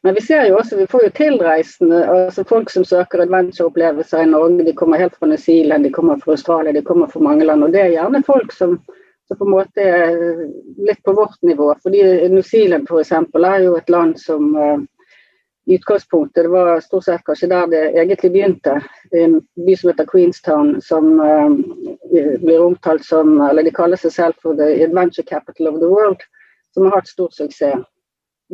Men 0.03 0.13
vi 0.13 0.21
ser 0.21 0.47
jo 0.49 0.57
også, 0.57 0.77
vi 0.77 0.87
får 0.89 1.03
jo 1.03 1.09
tilreisende, 1.13 1.99
altså 2.09 2.43
folk 2.49 2.71
som 2.73 2.85
søker 2.85 3.21
adventure-opplevelser 3.21 4.23
i 4.23 4.29
Norge. 4.31 4.65
De 4.65 4.73
kommer 4.73 4.97
helt 4.97 5.17
fra 5.19 5.29
New 5.29 5.37
Zealand, 5.37 5.85
de 5.85 5.91
kommer 5.93 6.17
fra 6.23 6.33
Australia, 6.33 6.73
de 6.73 6.81
kommer 6.81 7.07
fra 7.07 7.21
mange 7.21 7.45
land. 7.45 7.63
Og 7.63 7.73
det 7.73 7.83
er 7.83 7.93
gjerne 7.93 8.23
folk 8.25 8.55
som, 8.55 8.79
som 9.27 9.37
på 9.37 9.45
en 9.45 9.53
måte 9.53 9.85
er 9.85 10.15
litt 10.87 11.03
på 11.05 11.13
vårt 11.19 11.37
nivå. 11.45 11.69
Fordi 11.83 12.01
New 12.33 12.41
Zealand 12.41 12.89
f.eks. 12.89 13.13
er 13.13 13.67
jo 13.67 13.75
et 13.77 13.93
land 13.93 14.17
som 14.17 14.49
uh, 14.57 14.81
i 15.69 15.77
utgangspunktet, 15.77 16.47
det 16.47 16.49
var 16.49 16.81
stort 16.81 17.05
sett 17.05 17.21
kanskje 17.29 17.51
der 17.53 17.69
det 17.69 17.85
egentlig 17.91 18.33
begynte. 18.33 18.79
En 19.13 19.37
by 19.53 19.77
som 19.77 19.93
heter 19.93 20.09
Queenstown, 20.09 20.79
som 20.81 21.13
uh, 21.21 21.53
blir 22.41 22.57
omtalt 22.65 23.05
som, 23.05 23.37
eller 23.51 23.69
de 23.69 23.77
kaller 23.77 24.01
seg 24.01 24.17
selv 24.17 24.41
for 24.41 24.57
the 24.57 24.73
adventure 24.81 25.29
capital 25.29 25.69
of 25.75 25.77
the 25.77 25.93
world, 25.93 26.25
som 26.73 26.89
har 26.89 26.97
hatt 26.97 27.13
stor 27.13 27.29
suksess 27.37 27.85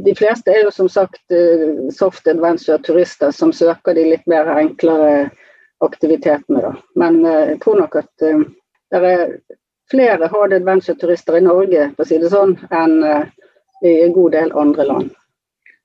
de 0.05 0.15
fleste 0.15 0.51
er 0.51 0.63
jo 0.65 0.71
som 0.71 0.89
sagt 0.89 1.33
eh, 1.33 1.89
soft 1.93 2.27
adventure-turister 2.27 3.31
som 3.31 3.53
søker 3.53 3.97
de 3.97 4.05
litt 4.11 4.25
mer 4.29 4.49
enklere 4.53 5.29
aktivitetene. 5.85 6.61
Da. 6.61 6.73
Men 6.95 7.23
eh, 7.25 7.53
jeg 7.53 7.61
tror 7.63 7.81
nok 7.81 7.97
at 8.03 8.25
uh, 8.25 8.43
det 8.93 9.01
er 9.11 9.37
flere 9.91 10.29
hard 10.29 10.53
adventure-turister 10.53 11.39
i 11.39 11.45
Norge 11.45 11.89
for 11.95 12.05
å 12.05 12.09
si 12.09 12.19
det 12.21 12.31
sånn, 12.33 12.57
enn 12.69 12.99
i 13.85 13.93
en 14.03 14.13
god 14.13 14.33
del 14.35 14.51
andre 14.57 14.85
land. 14.87 15.09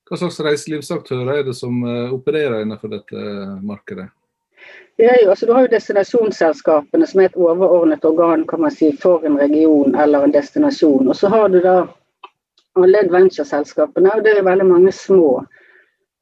Hva 0.09 0.19
slags 0.19 0.41
reiselivsaktører 0.43 1.39
er 1.39 1.45
det 1.47 1.53
som 1.55 1.77
opererer 2.11 2.63
innenfor 2.63 2.91
dette 2.91 3.21
markedet? 3.63 4.09
Det 4.97 5.07
er 5.09 5.23
jo, 5.23 5.29
altså, 5.29 5.45
du 5.45 5.53
har 5.55 5.65
jo 5.65 5.71
destinasjonsselskapene 5.71 7.07
som 7.09 7.21
er 7.21 7.31
et 7.31 7.37
overordnet 7.39 8.05
organ 8.05 8.43
kan 8.49 8.61
man 8.61 8.73
si, 8.73 8.91
for 8.97 9.25
en 9.25 9.39
region 9.39 9.95
eller 9.95 10.25
en 10.25 10.33
destinasjon. 10.35 11.07
Og 11.07 11.17
så 11.17 11.31
har 11.33 11.49
du 11.49 11.61
da 11.63 11.77
alle 12.79 13.03
adventure-selskapene, 13.05 14.11
og 14.15 14.23
det 14.25 14.37
er 14.37 14.45
veldig 14.45 14.65
mange 14.67 14.91
små. 14.95 15.43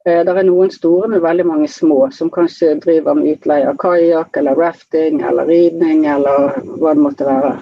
Eh, 0.06 0.22
det 0.26 0.34
er 0.34 0.46
noen 0.46 0.70
store, 0.74 1.08
men 1.08 1.22
veldig 1.22 1.46
mange 1.46 1.68
små, 1.70 2.08
som 2.12 2.30
kanskje 2.30 2.74
driver 2.82 3.14
med 3.18 3.36
utleie 3.36 3.68
av 3.70 3.78
kajakk 3.80 4.36
eller 4.40 4.58
rafting 4.58 5.22
eller 5.22 5.46
ridning 5.46 6.06
eller 6.10 6.58
hva 6.80 6.94
det 6.94 7.04
måtte 7.04 7.28
være. 7.28 7.52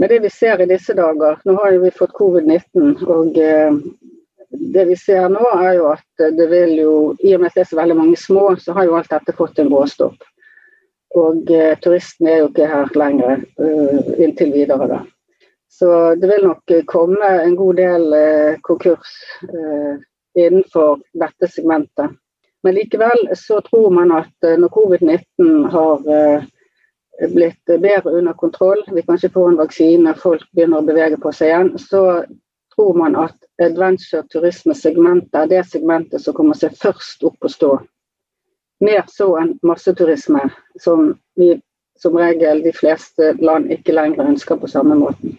Men 0.00 0.08
det 0.08 0.22
vi 0.24 0.30
ser 0.32 0.62
i 0.62 0.68
disse 0.68 0.94
dager 0.96 1.42
Nå 1.44 1.58
har 1.58 1.74
vi 1.82 1.90
fått 1.92 2.16
covid-19, 2.16 3.04
og 3.04 3.36
eh, 3.36 3.76
det 4.50 4.86
vi 4.88 4.96
ser 4.96 5.28
nå 5.30 5.44
er 5.60 5.76
jo 5.76 5.90
at 5.92 6.24
det 6.38 6.48
vil 6.50 6.72
jo 6.80 6.94
I 7.22 7.36
og 7.36 7.42
med 7.42 7.52
at 7.52 7.58
det 7.58 7.66
er 7.66 7.70
så 7.70 7.78
veldig 7.82 7.98
mange 8.00 8.16
små, 8.16 8.54
så 8.56 8.74
har 8.74 8.88
jo 8.88 8.96
alt 8.98 9.12
dette 9.12 9.36
fått 9.36 9.60
en 9.60 9.70
bråstopp. 9.70 10.24
Og 11.20 11.52
eh, 11.52 11.76
turistene 11.84 12.32
er 12.32 12.42
jo 12.42 12.50
ikke 12.50 12.70
her 12.70 12.92
lenger 12.96 13.44
inntil 14.16 14.54
videre, 14.56 14.88
da. 14.88 15.04
Så 15.70 16.14
det 16.14 16.26
vil 16.26 16.46
nok 16.46 16.72
komme 16.86 17.26
en 17.44 17.56
god 17.56 17.76
del 17.78 18.12
eh, 18.12 18.56
konkurs 18.66 19.12
eh, 19.42 20.00
innenfor 20.34 20.98
dette 21.12 21.48
segmentet. 21.48 22.16
Men 22.62 22.74
likevel 22.74 23.28
så 23.38 23.60
tror 23.64 23.90
man 23.94 24.10
at 24.12 24.46
eh, 24.46 24.58
når 24.58 24.72
covid-19 24.74 25.68
har 25.70 26.02
blitt 27.30 27.70
bedre 27.70 28.10
under 28.18 28.32
kontroll, 28.32 28.82
vi 28.90 29.04
kanskje 29.06 29.30
får 29.30 29.48
en 29.48 29.58
vaksine, 29.60 30.14
folk 30.18 30.42
begynner 30.52 30.80
å 30.80 30.88
bevege 30.88 31.20
på 31.22 31.32
seg 31.36 31.52
igjen, 31.52 31.70
så 31.78 32.02
tror 32.74 32.96
man 32.98 33.14
at 33.20 33.36
adventure 33.62 34.24
turismesegmentet 34.32 35.36
er 35.36 35.50
det 35.52 35.66
segmentet 35.68 36.24
som 36.24 36.34
kommer 36.34 36.58
seg 36.58 36.74
først 36.80 37.22
opp 37.28 37.46
og 37.46 37.52
stå. 37.52 37.70
Mer 38.80 39.04
så 39.12 39.28
enn 39.38 39.52
masseturisme, 39.62 40.48
som 40.80 41.12
vi 41.38 41.52
som 42.00 42.16
regel 42.16 42.64
de 42.64 42.72
fleste 42.72 43.34
land 43.44 43.70
ikke 43.70 43.94
lenger 43.94 44.32
ønsker 44.32 44.56
på 44.56 44.70
samme 44.72 44.96
måten. 44.96 45.36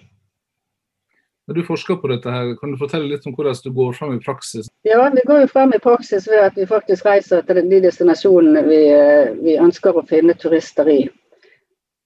Når 1.51 1.57
du 1.59 1.67
forsker 1.67 1.97
på 1.99 2.07
dette, 2.07 2.31
her, 2.31 2.53
kan 2.55 2.71
du 2.71 2.77
fortelle 2.79 3.09
litt 3.11 3.25
om 3.27 3.33
hvordan 3.35 3.57
du 3.59 3.73
går 3.75 3.95
fram 3.97 4.13
i 4.15 4.19
praksis? 4.23 4.69
Ja, 4.87 5.09
Vi 5.11 5.23
går 5.27 5.41
jo 5.41 5.47
frem 5.51 5.73
i 5.75 5.79
praksis 5.83 6.29
ved 6.31 6.45
at 6.45 6.55
vi 6.55 6.63
faktisk 6.65 7.03
reiser 7.03 7.41
til 7.43 7.57
de 7.73 7.79
destinasjonene 7.83 8.61
vi, 8.69 8.77
eh, 8.87 9.33
vi 9.35 9.57
ønsker 9.59 9.99
å 9.99 10.05
finne 10.07 10.31
turister 10.39 10.87
i. 10.87 11.09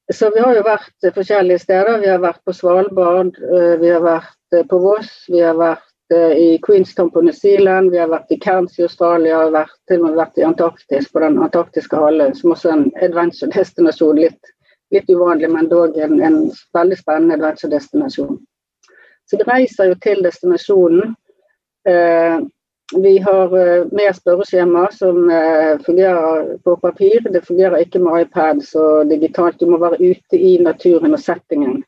Så 0.09 0.31
Vi 0.33 0.41
har 0.41 0.55
jo 0.55 0.63
vært 0.65 1.13
forskjellige 1.13 1.61
steder. 1.61 1.99
Vi 2.01 2.09
har 2.09 2.23
vært 2.23 2.41
på 2.41 2.55
Svalbard, 2.57 3.37
eh, 3.37 3.75
vi 3.83 3.91
har 3.93 4.01
vært 4.01 4.57
eh, 4.57 4.63
på 4.63 4.79
Voss, 4.81 5.11
vi 5.29 5.45
har 5.45 5.53
vært 5.53 5.85
i 6.15 6.57
Queenstown 6.65 7.11
på 7.11 7.21
New 7.21 7.33
Zealand, 7.33 7.91
vi 7.91 8.01
har 8.01 8.09
vært 8.09 8.31
i 8.31 8.39
Cairns 8.39 8.79
i 8.79 8.83
Australia 8.83 9.45
og 9.45 9.53
vært, 9.53 9.77
til 9.87 10.01
og 10.01 10.09
med 10.09 10.17
vært 10.23 10.41
i 10.41 10.47
Antarktis, 10.49 11.11
på 11.11 11.21
den 11.21 11.37
antarktiske 11.37 12.01
halvøya, 12.01 12.33
som 12.33 12.51
også 12.57 12.69
er 12.69 12.73
en 12.73 12.91
adventure-destinasjon. 13.01 14.25
Litt, 14.25 14.53
litt, 14.93 15.09
uvanlig, 15.09 15.49
men 15.53 15.69
dog 15.69 15.97
en, 15.97 16.19
en 16.21 16.51
veldig 16.77 16.97
spennende 16.97 17.37
adventure-destinasjon. 17.37 18.37
Så 19.29 19.37
vi 19.37 19.43
reiser 19.47 19.89
jo 19.89 19.95
til 20.01 20.21
destinasjonen. 20.23 21.15
Eh, 21.89 22.37
vi 23.01 23.17
har 23.17 23.57
eh, 23.57 23.85
med 23.91 24.15
spørreskjema 24.15 24.85
som 24.93 25.29
eh, 25.29 25.79
fungerer 25.85 26.57
på 26.63 26.75
papir. 26.81 27.25
Det 27.33 27.41
fungerer 27.45 27.81
ikke 27.81 27.99
med 27.99 28.21
iPads 28.21 28.75
og 28.75 29.09
digitalt. 29.09 29.59
Du 29.59 29.69
må 29.69 29.81
være 29.81 30.01
ute 30.01 30.37
i 30.37 30.57
naturen 30.61 31.17
og 31.17 31.21
settingen. 31.21 31.81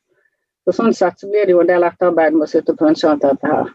Så 0.65 0.73
sånn 0.79 0.95
sett 0.97 1.19
så 1.21 1.29
blir 1.29 1.45
det 1.45 1.53
jo 1.53 1.61
en 1.61 1.69
del 1.69 1.85
etterarbeid 1.85 2.33
med 2.35 2.47
å 2.47 2.51
sitte 2.51 2.73
og 2.73 2.81
punche 2.81 3.07
alt 3.07 3.23
dette 3.23 3.51
her. 3.53 3.69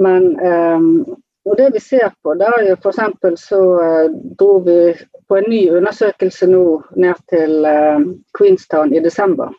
Men 0.00 0.32
og 0.40 1.56
det 1.56 1.68
vi 1.76 1.80
ser 1.80 2.10
på, 2.24 2.34
da 2.40 2.48
er 2.56 2.70
jo 2.70 2.76
f.eks. 2.80 3.44
så 3.44 3.60
dro 4.40 4.48
vi 4.64 4.78
på 5.28 5.38
en 5.38 5.46
ny 5.48 5.60
undersøkelse 5.78 6.48
nå 6.50 6.64
ned 7.04 7.20
til 7.30 7.68
Queenstown 8.36 8.96
i 8.96 9.04
desember 9.04 9.54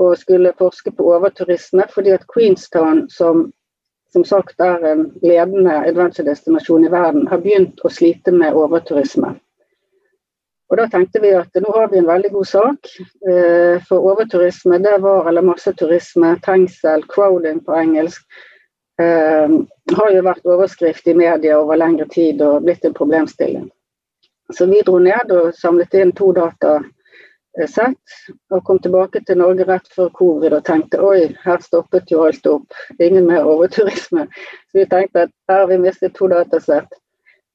og 0.00 0.18
skulle 0.18 0.56
forske 0.58 0.92
på 0.96 1.06
overturisme, 1.14 1.84
fordi 1.94 2.14
at 2.16 2.26
Queenstown, 2.32 3.06
som 3.12 3.50
som 4.12 4.24
sagt 4.24 4.60
er 4.60 4.82
en 4.86 5.04
ledende 5.22 5.74
adventure-destinasjon 5.86 6.84
i 6.84 6.90
verden, 6.90 7.28
har 7.30 7.38
begynt 7.38 7.78
å 7.86 7.90
slite 7.94 8.32
med 8.34 8.56
overturisme. 8.58 9.36
Og 10.70 10.76
Da 10.78 10.86
tenkte 10.86 11.20
vi 11.22 11.32
at 11.34 11.54
nå 11.58 11.72
har 11.74 11.88
vi 11.90 11.98
en 11.98 12.06
veldig 12.06 12.30
god 12.30 12.46
sak. 12.46 12.90
Eh, 13.30 13.82
for 13.88 14.06
overturisme, 14.12 14.78
det 14.78 15.00
var, 15.02 15.28
eller 15.28 15.42
masseturisme, 15.42 16.36
trengsel, 16.44 17.02
crowding 17.10 17.58
på 17.66 17.74
engelsk, 17.74 18.22
eh, 19.00 19.50
har 19.96 20.10
jo 20.14 20.22
vært 20.22 20.46
overskrift 20.46 21.08
i 21.08 21.14
media 21.14 21.58
over 21.58 21.76
lengre 21.76 22.06
tid 22.08 22.42
og 22.42 22.62
blitt 22.62 22.84
en 22.84 22.94
problemstilling. 22.94 23.70
Så 24.52 24.66
vi 24.66 24.82
dro 24.86 24.98
ned 24.98 25.30
og 25.30 25.54
samlet 25.54 25.94
inn 25.94 26.12
to 26.12 26.32
data 26.32 26.80
sett, 27.68 28.14
og 28.50 28.64
kom 28.64 28.78
tilbake 28.78 29.20
til 29.26 29.38
Norge 29.40 29.66
rett 29.68 29.88
før 29.92 30.08
covid 30.16 30.54
og 30.56 30.64
tenkte 30.64 31.02
oi, 31.04 31.28
her 31.44 31.60
stoppet 31.64 32.10
jo 32.12 32.24
alt 32.24 32.46
opp. 32.46 32.78
Ingen 32.98 33.26
mer 33.28 33.48
overturisme. 33.48 34.26
Så 34.70 34.80
vi 34.80 34.86
tenkte 34.88 35.26
at 35.26 35.34
her 35.50 35.64
har 35.64 35.68
vi 35.68 35.80
mistet 35.82 36.14
to 36.16 36.28
datasett. 36.30 36.88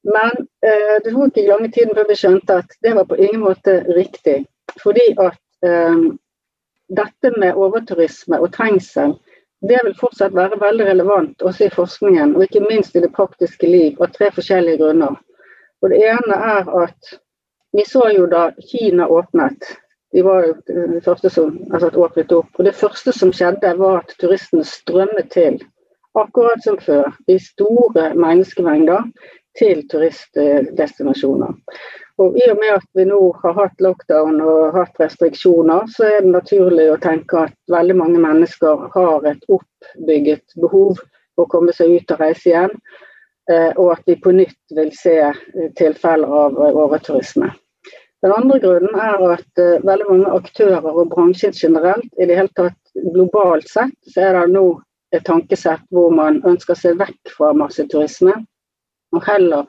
Men 0.06 0.46
eh, 0.62 0.96
det 1.04 1.12
tok 1.12 1.32
ikke 1.32 1.48
lange 1.50 1.72
tiden 1.74 1.96
før 1.96 2.06
vi 2.08 2.18
skjønte 2.20 2.60
at 2.62 2.78
det 2.86 2.94
var 2.94 3.08
på 3.10 3.18
ingen 3.18 3.42
måte 3.42 3.80
riktig. 3.96 4.44
Fordi 4.82 5.06
at 5.18 5.40
eh, 5.66 6.04
dette 6.96 7.32
med 7.40 7.58
overturisme 7.58 8.38
og 8.38 8.52
trengsel 8.54 9.16
det 9.68 9.78
vil 9.84 9.96
fortsatt 9.98 10.34
være 10.36 10.60
veldig 10.60 10.86
relevant 10.86 11.42
også 11.42 11.66
i 11.66 11.72
forskningen, 11.72 12.34
og 12.36 12.44
ikke 12.44 12.66
minst 12.68 12.96
i 12.96 13.00
det 13.02 13.12
praktiske 13.16 13.66
liv, 13.66 13.96
av 14.00 14.12
tre 14.12 14.28
forskjellige 14.34 14.78
grunner. 14.82 15.16
Og 15.82 15.90
Det 15.90 16.02
ene 16.04 16.36
er 16.56 16.68
at 16.82 17.16
Vi 17.76 17.84
så 17.84 18.08
jo 18.16 18.26
da 18.26 18.50
Kina 18.70 19.06
åpnet. 19.06 19.58
De 20.16 20.22
var 20.24 20.46
jo 20.46 20.52
det 20.66 21.02
første 21.04 21.28
som 21.28 21.50
altså, 21.68 21.90
åpnet 21.92 22.32
opp. 22.32 22.48
Og 22.56 22.64
det 22.64 22.72
første 22.74 23.12
som 23.12 23.34
skjedde, 23.36 23.74
var 23.76 23.98
at 24.00 24.14
turistene 24.16 24.64
strømmet 24.64 25.28
til, 25.34 25.58
akkurat 26.16 26.62
som 26.64 26.78
før, 26.80 27.10
i 27.28 27.36
store 27.42 28.14
menneskemengder 28.16 29.04
til 29.60 29.82
turistdestinasjoner. 29.92 31.52
Og 32.16 32.38
I 32.40 32.46
og 32.48 32.56
med 32.62 32.72
at 32.78 32.86
vi 32.96 33.04
nå 33.04 33.18
har 33.42 33.58
hatt 33.58 33.84
lockdown 33.84 34.40
og 34.40 34.78
hatt 34.78 34.96
restriksjoner, 35.02 35.84
så 35.92 36.08
er 36.08 36.24
det 36.24 36.32
naturlig 36.32 36.88
å 36.94 37.00
tenke 37.02 37.42
at 37.50 37.56
veldig 37.72 37.98
mange 38.00 38.22
mennesker 38.24 38.88
har 38.96 39.28
et 39.28 39.44
oppbygget 39.52 40.56
behov 40.64 40.96
for 40.96 41.44
å 41.44 41.50
komme 41.52 41.76
seg 41.76 41.92
ut 41.92 42.16
og 42.16 42.24
reise 42.24 42.48
igjen. 42.54 42.72
Eh, 43.52 43.68
og 43.76 43.92
at 43.98 44.08
vi 44.08 44.16
på 44.16 44.32
nytt 44.32 44.78
vil 44.80 44.88
se 44.96 45.18
tilfeller 45.76 46.40
av 46.40 46.56
overturisme. 46.72 47.52
Den 48.26 48.32
andre 48.34 48.58
grunnen 48.58 48.96
er 48.98 49.20
at 49.36 49.60
uh, 49.62 49.84
veldig 49.86 50.06
mange 50.08 50.30
aktører 50.34 50.86
og 50.90 51.12
bransjen 51.12 51.52
generelt, 51.54 52.08
i 52.18 52.26
det 52.26 52.34
hele 52.34 52.50
tatt 52.58 52.96
globalt 53.14 53.68
sett, 53.70 53.94
så 54.10 54.24
er 54.26 54.32
det 54.34 54.48
nå 54.56 54.64
et 55.14 55.22
tankesett 55.28 55.84
hvor 55.94 56.10
man 56.10 56.40
ønsker 56.42 56.74
seg 56.74 56.98
vekk 56.98 57.30
fra 57.36 57.52
masseturisme, 57.54 58.34
og 59.14 59.22
heller 59.28 59.68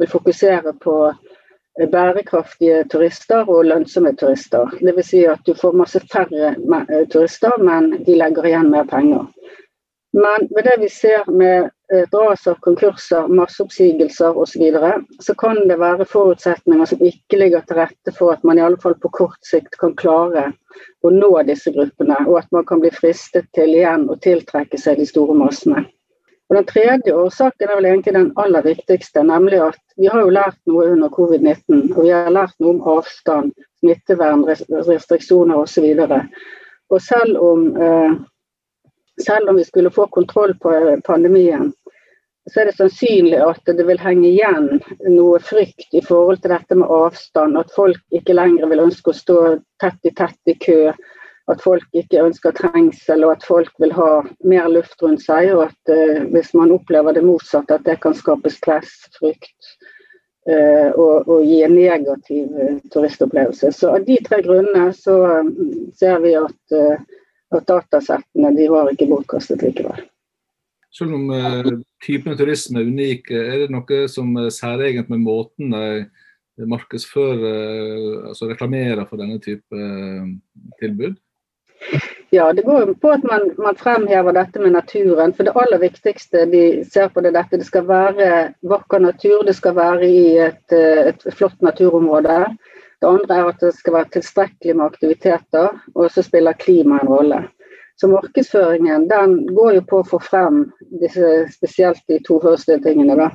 vil 0.00 0.08
fokusere 0.08 0.72
på 0.80 0.94
eh, 1.10 1.84
bærekraftige 1.92 2.86
turister 2.88 3.44
og 3.44 3.68
lønnsomme 3.68 4.14
turister. 4.16 4.72
Dvs. 4.80 5.10
Si 5.10 5.20
at 5.28 5.44
du 5.44 5.52
får 5.58 5.76
masse 5.76 6.00
færre 6.08 6.54
eh, 6.54 7.04
turister, 7.12 7.60
men 7.60 7.90
de 8.08 8.16
legger 8.16 8.48
igjen 8.48 8.72
mer 8.72 8.88
penger. 8.88 9.28
Men 10.16 10.48
med 10.48 10.64
det 10.64 10.78
vi 10.80 10.88
ser 10.88 11.28
med 11.28 11.68
et 11.94 12.14
ras 12.14 12.46
av 12.46 12.54
konkurser, 12.60 13.28
masseoppsigelser 13.28 14.36
osv., 14.36 14.52
så, 14.52 14.58
videre, 14.60 14.92
så 15.20 15.34
kan 15.34 15.60
det 15.68 15.78
være 15.80 16.04
forutsetninger 16.04 16.90
som 16.90 17.04
ikke 17.10 17.40
ligger 17.40 17.64
til 17.64 17.80
rette 17.80 18.12
for 18.16 18.34
at 18.34 18.44
man 18.44 18.58
i 18.58 18.64
alle 18.64 18.80
fall 18.82 18.96
på 19.00 19.10
kort 19.16 19.38
sikt 19.48 19.78
kan 19.80 19.94
klare 19.96 20.50
å 21.02 21.12
nå 21.14 21.30
disse 21.48 21.72
gruppene, 21.72 22.18
og 22.26 22.42
at 22.42 22.50
man 22.52 22.66
kan 22.68 22.82
bli 22.84 22.92
fristet 22.92 23.48
til 23.56 23.72
igjen 23.72 24.08
å 24.12 24.18
tiltrekke 24.20 24.80
seg 24.80 25.00
de 25.00 25.08
store 25.08 25.36
massene. 25.38 25.86
Og 26.48 26.56
Den 26.56 26.68
tredje 26.68 27.12
årsaken 27.12 27.68
er 27.68 27.76
vel 27.76 27.88
egentlig 27.90 28.14
den 28.16 28.30
aller 28.40 28.64
viktigste, 28.64 29.24
nemlig 29.24 29.58
at 29.60 29.80
vi 30.00 30.08
har 30.08 30.24
jo 30.24 30.32
lært 30.32 30.56
noe 30.68 30.86
under 30.94 31.12
covid-19. 31.12 31.90
Og 31.92 32.06
vi 32.06 32.12
har 32.14 32.30
lært 32.32 32.56
noe 32.56 32.72
om 32.76 32.86
avstand, 32.96 33.52
smittevern, 33.82 34.46
restriksjoner 34.48 35.60
osv. 35.60 35.90
Og, 35.92 36.08
så 36.08 36.22
og 36.88 37.04
selv 37.04 37.42
om 37.44 37.66
eh, 37.76 38.16
selv 39.26 39.48
om 39.48 39.56
vi 39.56 39.64
skulle 39.64 39.90
få 39.90 40.06
kontroll 40.06 40.54
på 40.58 40.72
eh, 40.72 41.00
pandemien, 41.04 41.72
så 42.52 42.60
er 42.60 42.68
det 42.68 42.76
sannsynlig 42.78 43.38
at 43.44 43.70
det 43.76 43.84
vil 43.88 44.00
henge 44.00 44.28
igjen 44.30 44.68
noe 45.10 45.40
frykt 45.44 45.94
i 45.96 46.02
forhold 46.04 46.40
til 46.42 46.54
dette 46.54 46.78
med 46.78 46.90
avstand. 46.92 47.58
At 47.60 47.74
folk 47.74 48.00
ikke 48.14 48.36
lenger 48.36 48.70
vil 48.70 48.84
ønske 48.86 49.12
å 49.12 49.16
stå 49.16 49.38
tett 49.82 50.08
i 50.08 50.14
tett 50.16 50.52
i 50.52 50.56
kø. 50.62 50.80
At 51.48 51.62
folk 51.64 51.84
ikke 51.96 52.24
ønsker 52.26 52.56
trengsel, 52.56 53.24
og 53.24 53.38
at 53.38 53.44
folk 53.48 53.70
vil 53.80 53.92
ha 53.96 54.10
mer 54.44 54.68
luft 54.72 55.00
rundt 55.04 55.24
seg. 55.24 55.50
Og 55.56 55.66
at 55.68 55.92
uh, 55.92 56.24
hvis 56.32 56.52
man 56.56 56.72
opplever 56.76 57.16
det 57.16 57.24
motsatte, 57.24 57.78
at 57.78 57.86
det 57.88 57.98
kan 58.04 58.16
skape 58.16 58.52
stress, 58.52 58.96
frykt 59.16 59.72
uh, 60.48 60.92
og, 60.92 61.28
og, 61.28 61.38
gi 61.44 61.62
en 61.64 61.76
negativ 61.76 62.52
uh, 62.52 62.76
turistopplevelse. 62.92 63.72
Så 63.76 63.94
av 63.96 64.04
de 64.08 64.20
tre 64.28 64.42
grunnene 64.44 64.90
så 64.96 65.20
ser 65.96 66.20
vi 66.24 66.36
at 66.38 66.80
at 67.56 67.64
datasettene 67.64 68.52
de 68.56 68.66
var 68.68 68.90
ikke 68.92 69.08
bortkastet 69.08 69.62
likevel. 69.64 70.02
Selv 70.94 71.14
om 71.14 71.30
eh, 71.34 71.70
typen 72.04 72.36
turisme 72.38 72.80
er 72.80 72.88
unik, 72.88 73.30
er 73.30 73.64
det 73.64 73.70
noe 73.74 74.02
som 74.10 74.30
er 74.40 74.52
særegent 74.54 75.10
med 75.12 75.24
måten 75.26 75.74
de 76.58 76.66
markedsfører, 76.66 77.38
uh, 77.38 78.28
altså 78.32 78.48
reklamerer 78.50 79.04
for 79.06 79.20
denne 79.20 79.36
type 79.38 79.82
tilbud? 80.80 81.14
Ja, 82.30 82.52
det 82.52 82.64
går 82.66 82.90
på 83.00 83.10
at 83.14 83.22
man, 83.24 83.52
man, 83.58 83.76
fremhever 83.76 84.34
dette 84.36 84.60
med 84.60 84.74
naturen. 84.74 85.32
For 85.34 85.46
det 85.46 85.54
aller 85.56 85.80
viktigste 85.80 86.44
de 86.50 86.62
ser 86.84 87.08
på 87.14 87.22
det 87.24 87.32
dette, 87.36 87.60
det 87.60 87.68
skal 87.68 87.86
være 87.88 88.32
vakker 88.68 89.00
natur, 89.00 89.46
det 89.46 89.54
skal 89.56 89.76
være 89.78 90.08
i 90.08 90.24
et, 90.48 90.74
et 90.74 91.24
flott 91.32 91.62
naturområde. 91.64 92.42
Det 93.00 93.08
andre 93.08 93.38
er 93.38 93.52
at 93.52 93.62
det 93.62 93.72
skal 93.78 93.94
være 93.94 94.12
tilstrekkelig 94.18 94.76
med 94.76 94.88
aktiviteter, 94.90 95.78
og 95.94 96.10
så 96.12 96.24
spiller 96.26 96.58
klima 96.58 96.98
en 97.00 97.12
rolle. 97.14 97.40
Så 98.00 98.08
markedsføringen 98.08 99.08
den 99.10 99.46
går 99.54 99.72
jo 99.74 99.84
på 99.90 100.00
å 100.00 100.06
få 100.06 100.20
frem 100.22 100.62
disse, 101.00 101.48
spesielt 101.50 102.02
de 102.06 102.20
to 102.26 102.38
første 102.42 102.78
tingene. 102.84 103.16
da. 103.18 103.30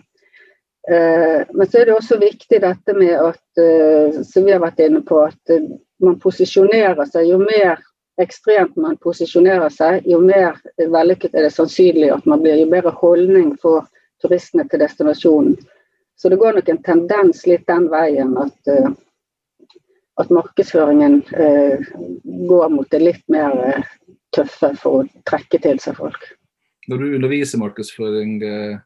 Eh, 0.92 1.48
men 1.54 1.68
så 1.68 1.80
er 1.80 1.86
det 1.86 1.96
også 1.96 2.20
viktig 2.20 2.60
dette 2.64 2.96
med 2.96 3.16
at, 3.16 3.44
eh, 3.60 4.22
som 4.24 4.44
vi 4.44 4.52
har 4.52 4.64
vært 4.64 4.80
inne 4.84 5.00
på, 5.08 5.22
at 5.24 5.52
eh, 5.52 5.68
man 6.04 6.20
posisjonerer 6.20 7.08
seg. 7.08 7.28
Jo 7.28 7.40
mer 7.40 7.80
ekstremt 8.20 8.76
man 8.80 8.98
posisjonerer 9.04 9.72
seg, 9.74 10.04
jo 10.08 10.20
mer 10.24 10.60
vellykket 10.78 11.36
er 11.36 11.48
det 11.48 11.54
sannsynlig 11.56 12.12
at 12.16 12.28
man 12.28 12.44
blir. 12.44 12.60
Jo 12.60 12.68
bedre 12.72 12.92
holdning 13.00 13.54
for 13.64 13.88
turistene 14.24 14.68
til 14.70 14.84
destinasjonen. 14.84 15.56
Så 16.20 16.30
det 16.30 16.40
går 16.40 16.60
nok 16.60 16.70
en 16.70 16.84
tendens 16.84 17.48
litt 17.50 17.66
den 17.68 17.90
veien 17.92 18.38
at 18.40 18.76
at 20.22 20.30
markedsføringen 20.30 21.24
går 22.46 22.68
mot 22.70 22.86
det 22.94 23.00
litt 23.02 23.24
mer 23.34 23.82
tøffe 24.36 24.74
for 24.80 25.02
å 25.02 25.06
trekke 25.30 25.60
til 25.64 25.80
seg 25.84 25.98
folk. 26.00 26.26
Når 26.92 27.00
du 27.00 27.16
underviser 27.18 27.62
markedsføring, 27.62 28.36
eh, 28.44 28.82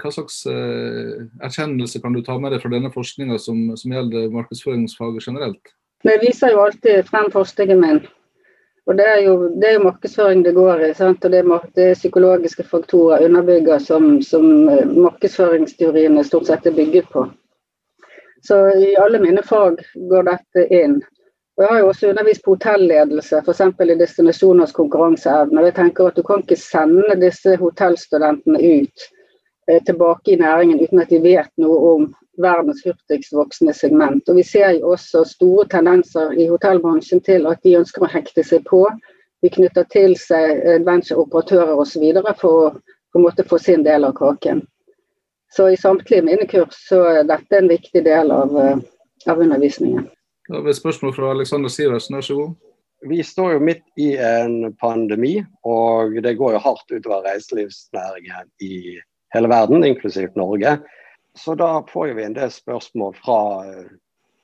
hva 0.00 0.12
slags 0.14 0.40
eh, 0.48 1.28
erkjennelse 1.44 2.00
kan 2.00 2.16
du 2.16 2.22
ta 2.24 2.38
med 2.40 2.54
deg 2.54 2.62
fra 2.62 2.72
denne 2.72 2.92
forskninga 2.94 3.36
som, 3.42 3.60
som, 3.76 3.92
gjelder 3.92 4.32
markedsføringsfaget 4.32 5.28
generelt? 5.28 5.74
Jeg 6.06 6.22
viser 6.24 6.54
jo 6.54 6.64
alltid 6.64 7.06
frem 7.10 7.28
forskningen 7.30 7.80
min. 7.82 8.02
Og 8.90 8.96
Det 8.98 9.04
er 9.06 9.20
jo, 9.22 9.34
det 9.60 9.68
er 9.68 9.76
jo 9.76 9.84
markedsføring 9.84 10.40
det 10.42 10.56
går 10.56 10.80
i. 10.88 10.94
Sant? 10.98 11.24
og 11.24 11.30
Det 11.30 11.38
er, 11.38 11.68
det 11.76 11.84
er 11.90 12.00
psykologiske 12.00 12.64
faktorer 12.66 13.22
underbygger 13.28 13.78
som, 13.78 14.16
som 14.22 14.68
eh, 14.68 14.88
markedsføringsteoriene 14.88 16.24
stort 16.24 16.48
sett 16.50 16.66
er 16.66 16.76
bygget 16.78 17.12
på. 17.12 17.28
Så 18.42 18.56
i 18.74 18.94
alle 18.98 19.20
mine 19.22 19.42
fag 19.46 19.78
går 20.10 20.26
dette 20.26 20.66
inn. 20.74 20.98
Og 21.56 21.62
jeg 21.64 21.68
har 21.70 21.78
jo 21.78 21.88
også 21.88 22.08
undervist 22.08 22.44
på 22.44 22.54
hotelledelse, 22.54 23.40
f.eks. 23.44 23.60
i 23.60 23.98
destinasjoners 24.00 24.72
konkurranseevne. 24.72 25.64
Jeg 25.66 25.74
tenker 25.74 26.06
at 26.06 26.16
Du 26.16 26.22
kan 26.22 26.40
ikke 26.40 26.56
sende 26.56 27.16
disse 27.20 27.56
hotellstudentene 27.60 28.58
ut 28.58 29.04
eh, 29.68 29.82
tilbake 29.84 30.32
i 30.32 30.36
næringen 30.40 30.80
uten 30.80 31.02
at 31.02 31.10
de 31.10 31.20
vet 31.22 31.50
noe 31.60 31.78
om 31.94 32.06
verdens 32.40 32.80
hurtigst 32.86 33.36
voksende 33.36 33.74
segment. 33.76 34.28
Og 34.28 34.36
Vi 34.36 34.42
ser 34.42 34.70
jo 34.78 34.94
også 34.96 35.24
store 35.28 35.66
tendenser 35.68 36.32
i 36.32 36.48
hotellbransjen 36.48 37.20
til 37.20 37.46
at 37.46 37.60
de 37.64 37.76
ønsker 37.82 38.06
å 38.06 38.12
hekte 38.14 38.44
seg 38.48 38.64
på. 38.64 38.86
De 39.42 39.50
knytter 39.52 39.84
til 39.92 40.16
seg 40.16 40.64
adventure-operatører 40.78 41.76
osv. 41.76 42.08
for 42.40 42.52
å 42.64 42.72
på 43.12 43.18
en 43.18 43.26
måte 43.26 43.44
få 43.44 43.58
sin 43.58 43.84
del 43.84 44.04
av 44.04 44.16
kaken. 44.16 44.62
Så 45.52 45.68
i 45.68 45.76
samtlige 45.76 46.24
mine 46.24 46.46
kurs 46.48 46.78
så 46.88 47.02
er 47.10 47.24
dette 47.28 47.58
en 47.58 47.68
viktig 47.68 48.04
del 48.04 48.30
av, 48.32 48.56
eh, 48.56 48.78
av 49.26 49.38
undervisningen. 49.38 50.08
Har 50.52 50.60
vi 50.60 50.70
et 50.70 50.76
spørsmål 50.76 51.14
fra 51.16 51.30
Alexander 51.32 51.70
Sivertsen, 51.72 52.18
vær 52.18 52.24
så 52.26 52.34
god. 52.36 52.50
Vi 53.08 53.22
står 53.24 53.54
jo 53.54 53.60
midt 53.64 53.86
i 53.96 54.10
en 54.20 54.74
pandemi, 54.76 55.38
og 55.64 56.18
det 56.22 56.34
går 56.36 56.52
jo 56.52 56.60
hardt 56.60 56.92
utover 56.92 57.24
reiselivsnæringen 57.24 58.50
i 58.60 58.98
hele 59.32 59.48
verden, 59.48 59.84
inklusiv 59.84 60.28
Norge. 60.36 60.76
Så 61.38 61.56
da 61.56 61.80
får 61.88 62.12
vi 62.18 62.26
en 62.26 62.36
del 62.36 62.52
spørsmål 62.52 63.16
fra 63.24 63.38
eh, 63.64 63.88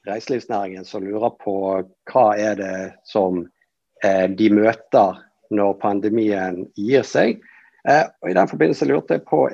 reiselivsnæringen 0.08 0.88
som 0.88 1.04
lurer 1.04 1.36
på 1.44 1.58
hva 2.08 2.26
er 2.40 2.56
det 2.56 2.74
som 3.04 3.44
eh, 4.00 4.26
de 4.32 4.48
møter 4.48 5.22
når 5.52 5.78
pandemien 5.84 6.64
gir 6.72 7.04
seg. 7.04 7.42
Eh, 7.84 8.06
og 8.24 8.32
I 8.32 8.38
den 8.40 8.48
forbindelse 8.48 8.88
lurte 8.88 9.20
jeg 9.20 9.28
på, 9.28 9.44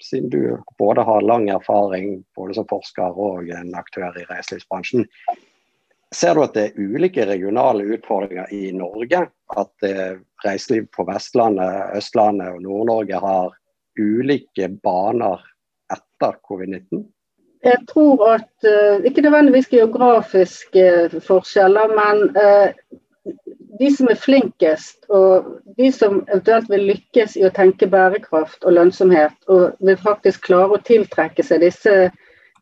siden 0.00 0.32
du 0.32 0.56
både 0.80 1.04
har 1.04 1.28
lang 1.28 1.50
erfaring 1.52 2.22
både 2.36 2.56
som 2.56 2.72
forsker 2.72 3.20
og 3.20 3.52
en 3.52 3.76
aktør 3.76 4.16
i 4.16 4.30
reiselivsbransjen, 4.32 5.04
ser 6.14 6.36
du 6.36 6.44
at 6.44 6.54
det 6.56 6.64
er 6.68 6.78
ulike 6.80 7.26
regionale 7.28 7.86
utfordringer 7.96 8.52
i 8.54 8.68
Norge? 8.76 9.26
At 9.56 9.86
eh, 9.86 10.20
på 10.96 11.06
Vestlandet, 11.08 11.96
Østlandet 11.98 12.54
og 12.54 12.62
Nord-Norge 12.62 13.20
har 13.22 13.54
ulike 13.98 14.68
baner 14.84 15.42
etter 15.92 16.38
covid-19? 16.48 17.04
Jeg 17.64 17.80
tror 17.88 18.20
at 18.34 18.66
Ikke 19.08 19.22
nødvendigvis 19.24 19.70
geografiske 19.72 21.20
forskjeller, 21.24 21.94
men 21.96 22.26
de 23.78 23.90
som 23.96 24.08
er 24.10 24.18
flinkest, 24.20 25.04
og 25.08 25.46
de 25.78 25.90
som 25.92 26.20
eventuelt 26.28 26.70
vil 26.70 26.86
lykkes 26.92 27.36
i 27.40 27.44
å 27.46 27.52
tenke 27.54 27.88
bærekraft 27.90 28.64
og 28.64 28.76
lønnsomhet, 28.76 29.34
og 29.50 29.74
vil 29.84 29.98
faktisk 30.00 30.46
klare 30.48 30.76
å 30.76 30.84
tiltrekke 30.86 31.44
seg 31.46 31.64
disse 31.64 31.94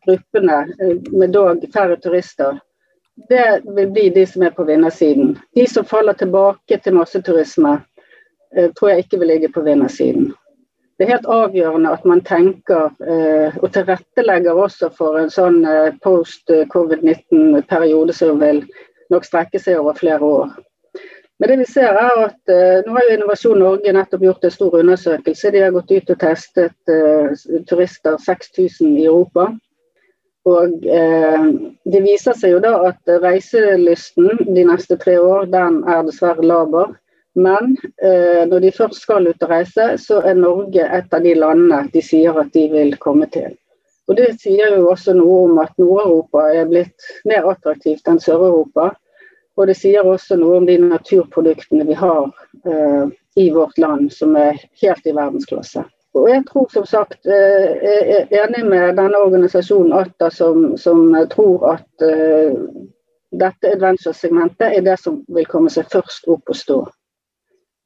gruppene 0.07 0.63
eh, 0.79 0.95
med 1.13 1.35
dog 1.35 1.63
færre 1.73 1.99
turister, 2.01 2.57
det 3.15 3.61
vil 3.65 3.91
bli 3.91 4.09
de 4.09 4.25
som 4.27 4.41
er 4.41 4.49
på 4.49 4.63
vinnersiden. 4.63 5.39
De 5.55 5.67
som 5.67 5.85
faller 5.85 6.13
tilbake 6.13 6.77
til 6.77 6.93
masseturisme, 6.93 7.81
eh, 8.57 8.71
tror 8.71 8.89
jeg 8.89 9.03
ikke 9.03 9.19
vil 9.19 9.27
ligge 9.27 9.51
på 9.53 9.61
vinnersiden. 9.61 10.33
det 10.97 11.07
er 11.07 11.17
helt 11.17 11.25
avgjørende 11.25 11.89
at 11.89 12.03
man 12.05 12.21
tenker 12.21 12.91
eh, 13.01 13.55
og 13.57 13.71
tilrettelegger 13.73 14.53
også 14.53 14.91
for 14.93 15.17
en 15.17 15.31
sånn 15.33 15.65
eh, 15.65 15.95
post 16.03 16.51
covid-19-periode 16.69 18.13
som 18.13 18.39
vil 18.39 18.61
nok 19.09 19.25
strekke 19.25 19.59
seg 19.59 19.79
over 19.81 19.97
flere 19.97 20.21
år. 20.21 20.53
Men 21.39 21.49
det 21.49 21.57
vi 21.59 21.65
ser 21.65 21.97
er 21.97 22.21
at 22.27 22.53
Nå 22.85 22.93
har 22.93 23.07
jo 23.09 23.15
Innovasjon 23.17 23.59
Norge 23.59 23.93
nettopp 23.93 24.21
gjort 24.21 24.45
en 24.45 24.53
stor 24.53 24.77
undersøkelse. 24.79 25.51
De 25.51 25.63
har 25.63 25.73
gått 25.73 25.91
ut 25.91 26.13
og 26.13 26.19
testet 26.21 26.93
turister 27.67 28.17
6000 28.21 28.93
i 29.01 29.07
Europa. 29.09 29.49
Og 30.49 30.85
eh, 30.85 31.45
Det 31.93 32.01
viser 32.03 32.35
seg 32.35 32.55
jo 32.55 32.59
da 32.63 32.73
at 32.89 33.13
reiselysten 33.23 34.43
de 34.49 34.65
neste 34.67 34.97
tre 34.99 35.15
år 35.21 35.47
den 35.51 35.81
er 35.87 36.03
dessverre 36.07 36.43
laber. 36.43 36.93
Men 37.35 37.77
eh, 38.03 38.43
når 38.45 38.59
de 38.59 38.71
først 38.75 39.01
skal 39.01 39.27
ut 39.27 39.43
og 39.43 39.49
reise, 39.49 39.87
så 39.97 40.19
er 40.21 40.37
Norge 40.37 40.85
et 40.85 41.15
av 41.15 41.23
de 41.23 41.33
landene 41.33 41.87
de 41.93 42.03
sier 42.05 42.35
at 42.39 42.51
de 42.53 42.67
vil 42.71 42.93
komme 43.01 43.29
til. 43.33 43.55
Og 44.07 44.17
Det 44.19 44.33
sier 44.41 44.75
jo 44.75 44.91
også 44.91 45.15
noe 45.15 45.45
om 45.47 45.61
at 45.63 45.71
Nord-Europa 45.79 46.49
er 46.51 46.67
blitt 46.69 47.07
mer 47.25 47.47
attraktivt 47.49 48.07
enn 48.11 48.19
Sør-Europa. 48.21 48.91
Og 49.57 49.69
det 49.69 49.77
sier 49.79 50.05
også 50.05 50.35
noe 50.37 50.59
om 50.59 50.67
de 50.67 50.75
naturproduktene 50.81 51.85
vi 51.87 51.97
har 51.97 52.29
eh, 52.67 53.05
i 53.39 53.49
vårt 53.53 53.77
land, 53.77 54.11
som 54.13 54.35
er 54.37 54.59
helt 54.81 55.07
i 55.07 55.15
verdensklasse. 55.15 55.85
Og 56.13 56.29
jeg 56.29 56.43
tror 56.45 56.67
som 56.69 56.85
sagt, 56.85 57.25
eh, 57.25 57.69
jeg 57.83 58.27
er 58.29 58.43
enig 58.43 58.65
med 58.69 58.97
denne 58.99 59.21
organisasjonen 59.25 59.93
ATA 59.97 60.29
som, 60.29 60.75
som 60.77 61.07
tror 61.31 61.65
at 61.73 62.05
uh, 62.05 62.53
dette 63.33 63.71
adventure-segmentet 63.73 64.75
er 64.77 64.83
det 64.85 64.99
som 65.01 65.23
vil 65.33 65.47
komme 65.49 65.71
seg 65.73 65.89
først 65.89 66.29
opp 66.29 66.53
og 66.53 66.59
stå. 66.59 66.77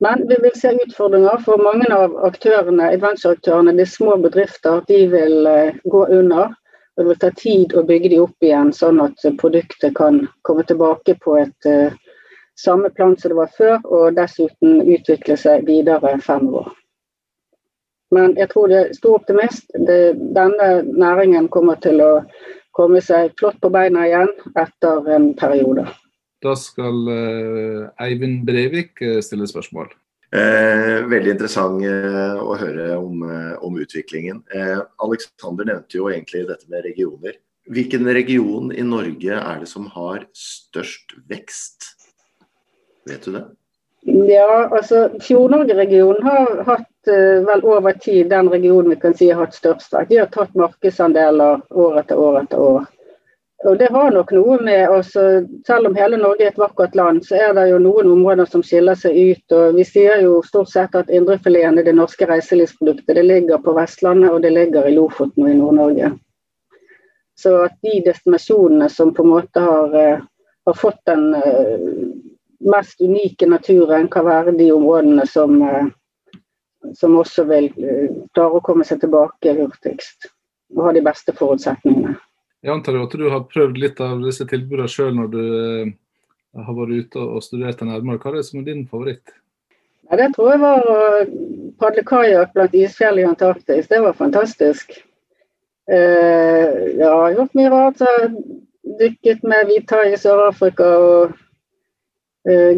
Men 0.04 0.26
vi 0.30 0.36
vil 0.44 0.58
se 0.60 0.74
utfordringer 0.76 1.40
for 1.46 1.64
mange 1.64 1.88
av 1.94 2.18
aktørene, 2.28 2.92
adventure-aktørene. 2.98 3.74
De 3.80 3.86
små 3.88 4.18
bedrifter 4.26 4.84
de 4.92 5.06
vil 5.14 5.48
uh, 5.48 5.78
gå 5.88 6.02
under. 6.20 6.52
Det 6.98 7.06
vil 7.08 7.22
ta 7.22 7.30
tid 7.38 7.78
å 7.78 7.86
bygge 7.88 8.12
de 8.12 8.20
opp 8.26 8.44
igjen, 8.44 8.74
sånn 8.76 9.00
at 9.06 9.24
produktet 9.40 9.96
kan 9.96 10.26
komme 10.44 10.68
tilbake 10.68 11.16
på 11.24 11.38
et 11.40 11.70
uh, 11.72 11.96
samme 12.60 12.92
plan 12.92 13.16
som 13.16 13.32
det 13.32 13.40
var 13.40 13.56
før, 13.56 13.80
og 13.86 14.20
dessuten 14.20 14.82
utvikle 14.84 15.40
seg 15.40 15.64
videre 15.70 16.18
fremover. 16.26 16.74
Men 18.16 18.38
jeg 18.40 18.50
tror 18.54 18.72
det 18.72 18.80
er 18.80 18.94
stor 18.96 19.18
optimist. 19.20 19.68
Det, 19.88 20.16
denne 20.36 20.70
næringen 20.88 21.50
kommer 21.52 21.80
til 21.84 22.00
å 22.04 22.12
komme 22.78 23.02
seg 23.04 23.34
flott 23.40 23.60
på 23.64 23.72
beina 23.74 24.06
igjen 24.08 24.32
etter 24.56 25.10
en 25.18 25.32
periode. 25.38 25.88
Da 26.46 26.54
skal 26.56 27.08
uh, 27.10 27.88
Eivind 28.06 28.46
Breivik 28.48 29.02
uh, 29.02 29.18
stille 29.26 29.50
spørsmål. 29.50 29.90
Eh, 30.36 31.06
veldig 31.08 31.38
interessant 31.38 31.84
eh, 31.88 32.36
å 32.36 32.56
høre 32.60 32.88
om, 33.00 33.22
eh, 33.24 33.54
om 33.64 33.78
utviklingen. 33.80 34.42
Eh, 34.52 34.82
Alexander 35.06 35.70
nevnte 35.70 36.02
jo 36.02 36.10
egentlig 36.12 36.44
dette 36.50 36.68
med 36.68 36.84
regioner. 36.84 37.38
Hvilken 37.72 38.08
region 38.12 38.74
i 38.76 38.84
Norge 38.84 39.38
er 39.38 39.62
det 39.64 39.70
som 39.72 39.88
har 39.94 40.26
størst 40.36 41.16
vekst? 41.32 41.94
Vet 43.08 43.24
du 43.24 43.38
det? 43.38 43.46
Ja, 44.02 44.68
altså 44.72 45.10
Fjord-Norge-regionen 45.22 46.24
har 46.24 46.64
hatt 46.68 47.12
vel 47.48 47.64
over 47.64 47.96
tid 47.98 48.30
den 48.30 48.50
regionen 48.52 48.90
vi 48.94 49.00
kan 49.02 49.16
si 49.18 49.30
har 49.32 49.46
hatt 49.46 49.56
størst 49.56 49.94
vekst. 49.94 50.12
De 50.12 50.20
har 50.22 50.30
tatt 50.32 50.56
markedsandeler 50.56 51.64
år 51.72 52.00
etter 52.04 52.20
år 52.20 52.40
etter 52.44 52.62
år. 52.62 52.86
Og 53.66 53.78
det 53.80 53.88
har 53.90 54.12
nok 54.14 54.32
noe 54.38 54.60
med 54.62 54.84
altså, 54.86 55.22
Selv 55.66 55.90
om 55.90 55.96
hele 55.98 56.20
Norge 56.22 56.46
er 56.46 56.52
et 56.52 56.60
vakkert 56.62 56.96
land, 56.96 57.24
så 57.26 57.40
er 57.40 57.56
det 57.58 57.66
jo 57.72 57.80
noen 57.82 58.12
områder 58.14 58.46
som 58.46 58.62
skiller 58.64 58.98
seg 59.00 59.18
ut. 59.18 59.56
og 59.58 59.80
Vi 59.80 59.86
sier 59.88 60.22
jo 60.22 60.42
stort 60.46 60.70
sett 60.70 60.96
at 60.96 61.10
indrefileten 61.10 61.82
i 61.82 61.86
det 61.88 61.96
norske 61.98 62.28
reiselivsproduktet 62.30 63.18
det 63.18 63.26
ligger 63.26 63.62
på 63.64 63.74
Vestlandet 63.74 64.32
og 64.32 64.44
det 64.46 64.54
ligger 64.54 64.86
i 64.86 64.94
Lofoten 64.94 65.48
og 65.48 65.52
i 65.52 65.58
Nord-Norge. 65.58 66.12
Så 67.38 67.56
at 67.66 67.74
de 67.86 68.02
destinasjonene 68.06 68.90
som 68.94 69.14
på 69.14 69.26
en 69.26 69.34
måte 69.34 69.62
har, 69.62 69.94
eh, 69.96 70.22
har 70.66 70.78
fått 70.78 71.02
den 71.06 71.34
uh, 71.34 71.82
mest 72.60 73.02
unike 73.02 73.48
naturen, 73.50 74.08
kan 74.12 74.26
være 74.26 74.56
de 74.58 74.72
områdene 74.74 75.26
som, 75.30 75.62
uh, 75.62 75.90
som 76.98 77.18
også 77.20 77.46
vil 77.50 77.70
uh, 77.78 78.24
klare 78.34 78.60
å 78.60 78.66
komme 78.66 78.88
seg 78.88 79.04
tilbake 79.04 79.56
hurtigst. 79.60 80.32
Og 80.76 80.84
ha 80.90 80.96
de 80.96 81.04
beste 81.06 81.32
forutsetningene. 81.36 82.18
Jeg 82.66 82.74
antar 82.74 82.98
at 83.00 83.14
du 83.16 83.30
har 83.32 83.46
prøvd 83.48 83.78
litt 83.80 84.00
av 84.04 84.24
disse 84.26 84.46
tilbudene 84.50 84.90
sjøl 84.92 85.14
når 85.16 85.28
du 85.32 85.42
eh, 85.46 85.92
har 86.58 86.76
vært 86.76 87.06
ute 87.06 87.22
og 87.22 87.44
studert 87.46 87.80
det 87.80 87.88
nærmere. 87.88 88.20
Hva 88.20 88.32
er 88.32 88.40
det 88.40 88.48
som 88.48 88.60
er 88.60 88.66
din 88.68 88.82
favoritt? 88.90 89.34
Ja, 90.10 90.18
det 90.20 90.32
tror 90.36 90.50
jeg 90.52 90.62
var 90.64 90.88
å 90.90 90.98
padle 91.80 92.04
kajakk 92.08 92.56
blant 92.56 92.76
isfjell 92.76 93.22
i 93.22 93.28
Antarktis. 93.28 93.88
Det 93.92 94.02
var 94.04 94.18
fantastisk. 94.18 94.96
Eh, 95.88 96.98
jeg 96.98 97.08
har 97.08 97.36
gjort 97.38 97.56
mye 97.60 97.72
rart. 97.72 98.04
Jeg 98.04 98.32
dykket 99.00 99.48
med 99.48 99.70
hvithai 99.70 100.06
i 100.14 100.20
Sør-Afrika 100.20 100.88
og 100.98 101.30
eh, 101.30 101.36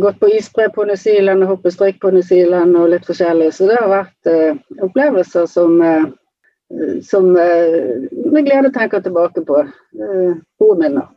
gått 0.02 0.20
på 0.20 0.28
isbre 0.34 0.70
på 0.74 0.84
New 0.90 0.98
Zealand 0.98 1.44
og 1.46 1.52
hoppet 1.52 1.76
strikk 1.76 2.00
på 2.02 2.10
New 2.14 2.24
Zealand 2.26 2.78
og 2.80 2.88
litt 2.90 3.06
forskjellig. 3.06 3.52
Så 3.54 3.68
det 3.70 3.76
har 3.78 3.92
vært 3.92 4.30
uh, 4.32 4.56
opplevelser 4.88 5.46
som 5.52 5.76
uh, 5.78 6.08
som 7.06 7.36
uh, 7.36 8.10
med 8.32 8.46
glede 8.46 8.72
tenker 8.74 9.02
tilbake 9.02 9.42
på. 9.42 9.60
Eh, 9.60 10.34
gode 10.60 10.80
minner. 10.80 11.08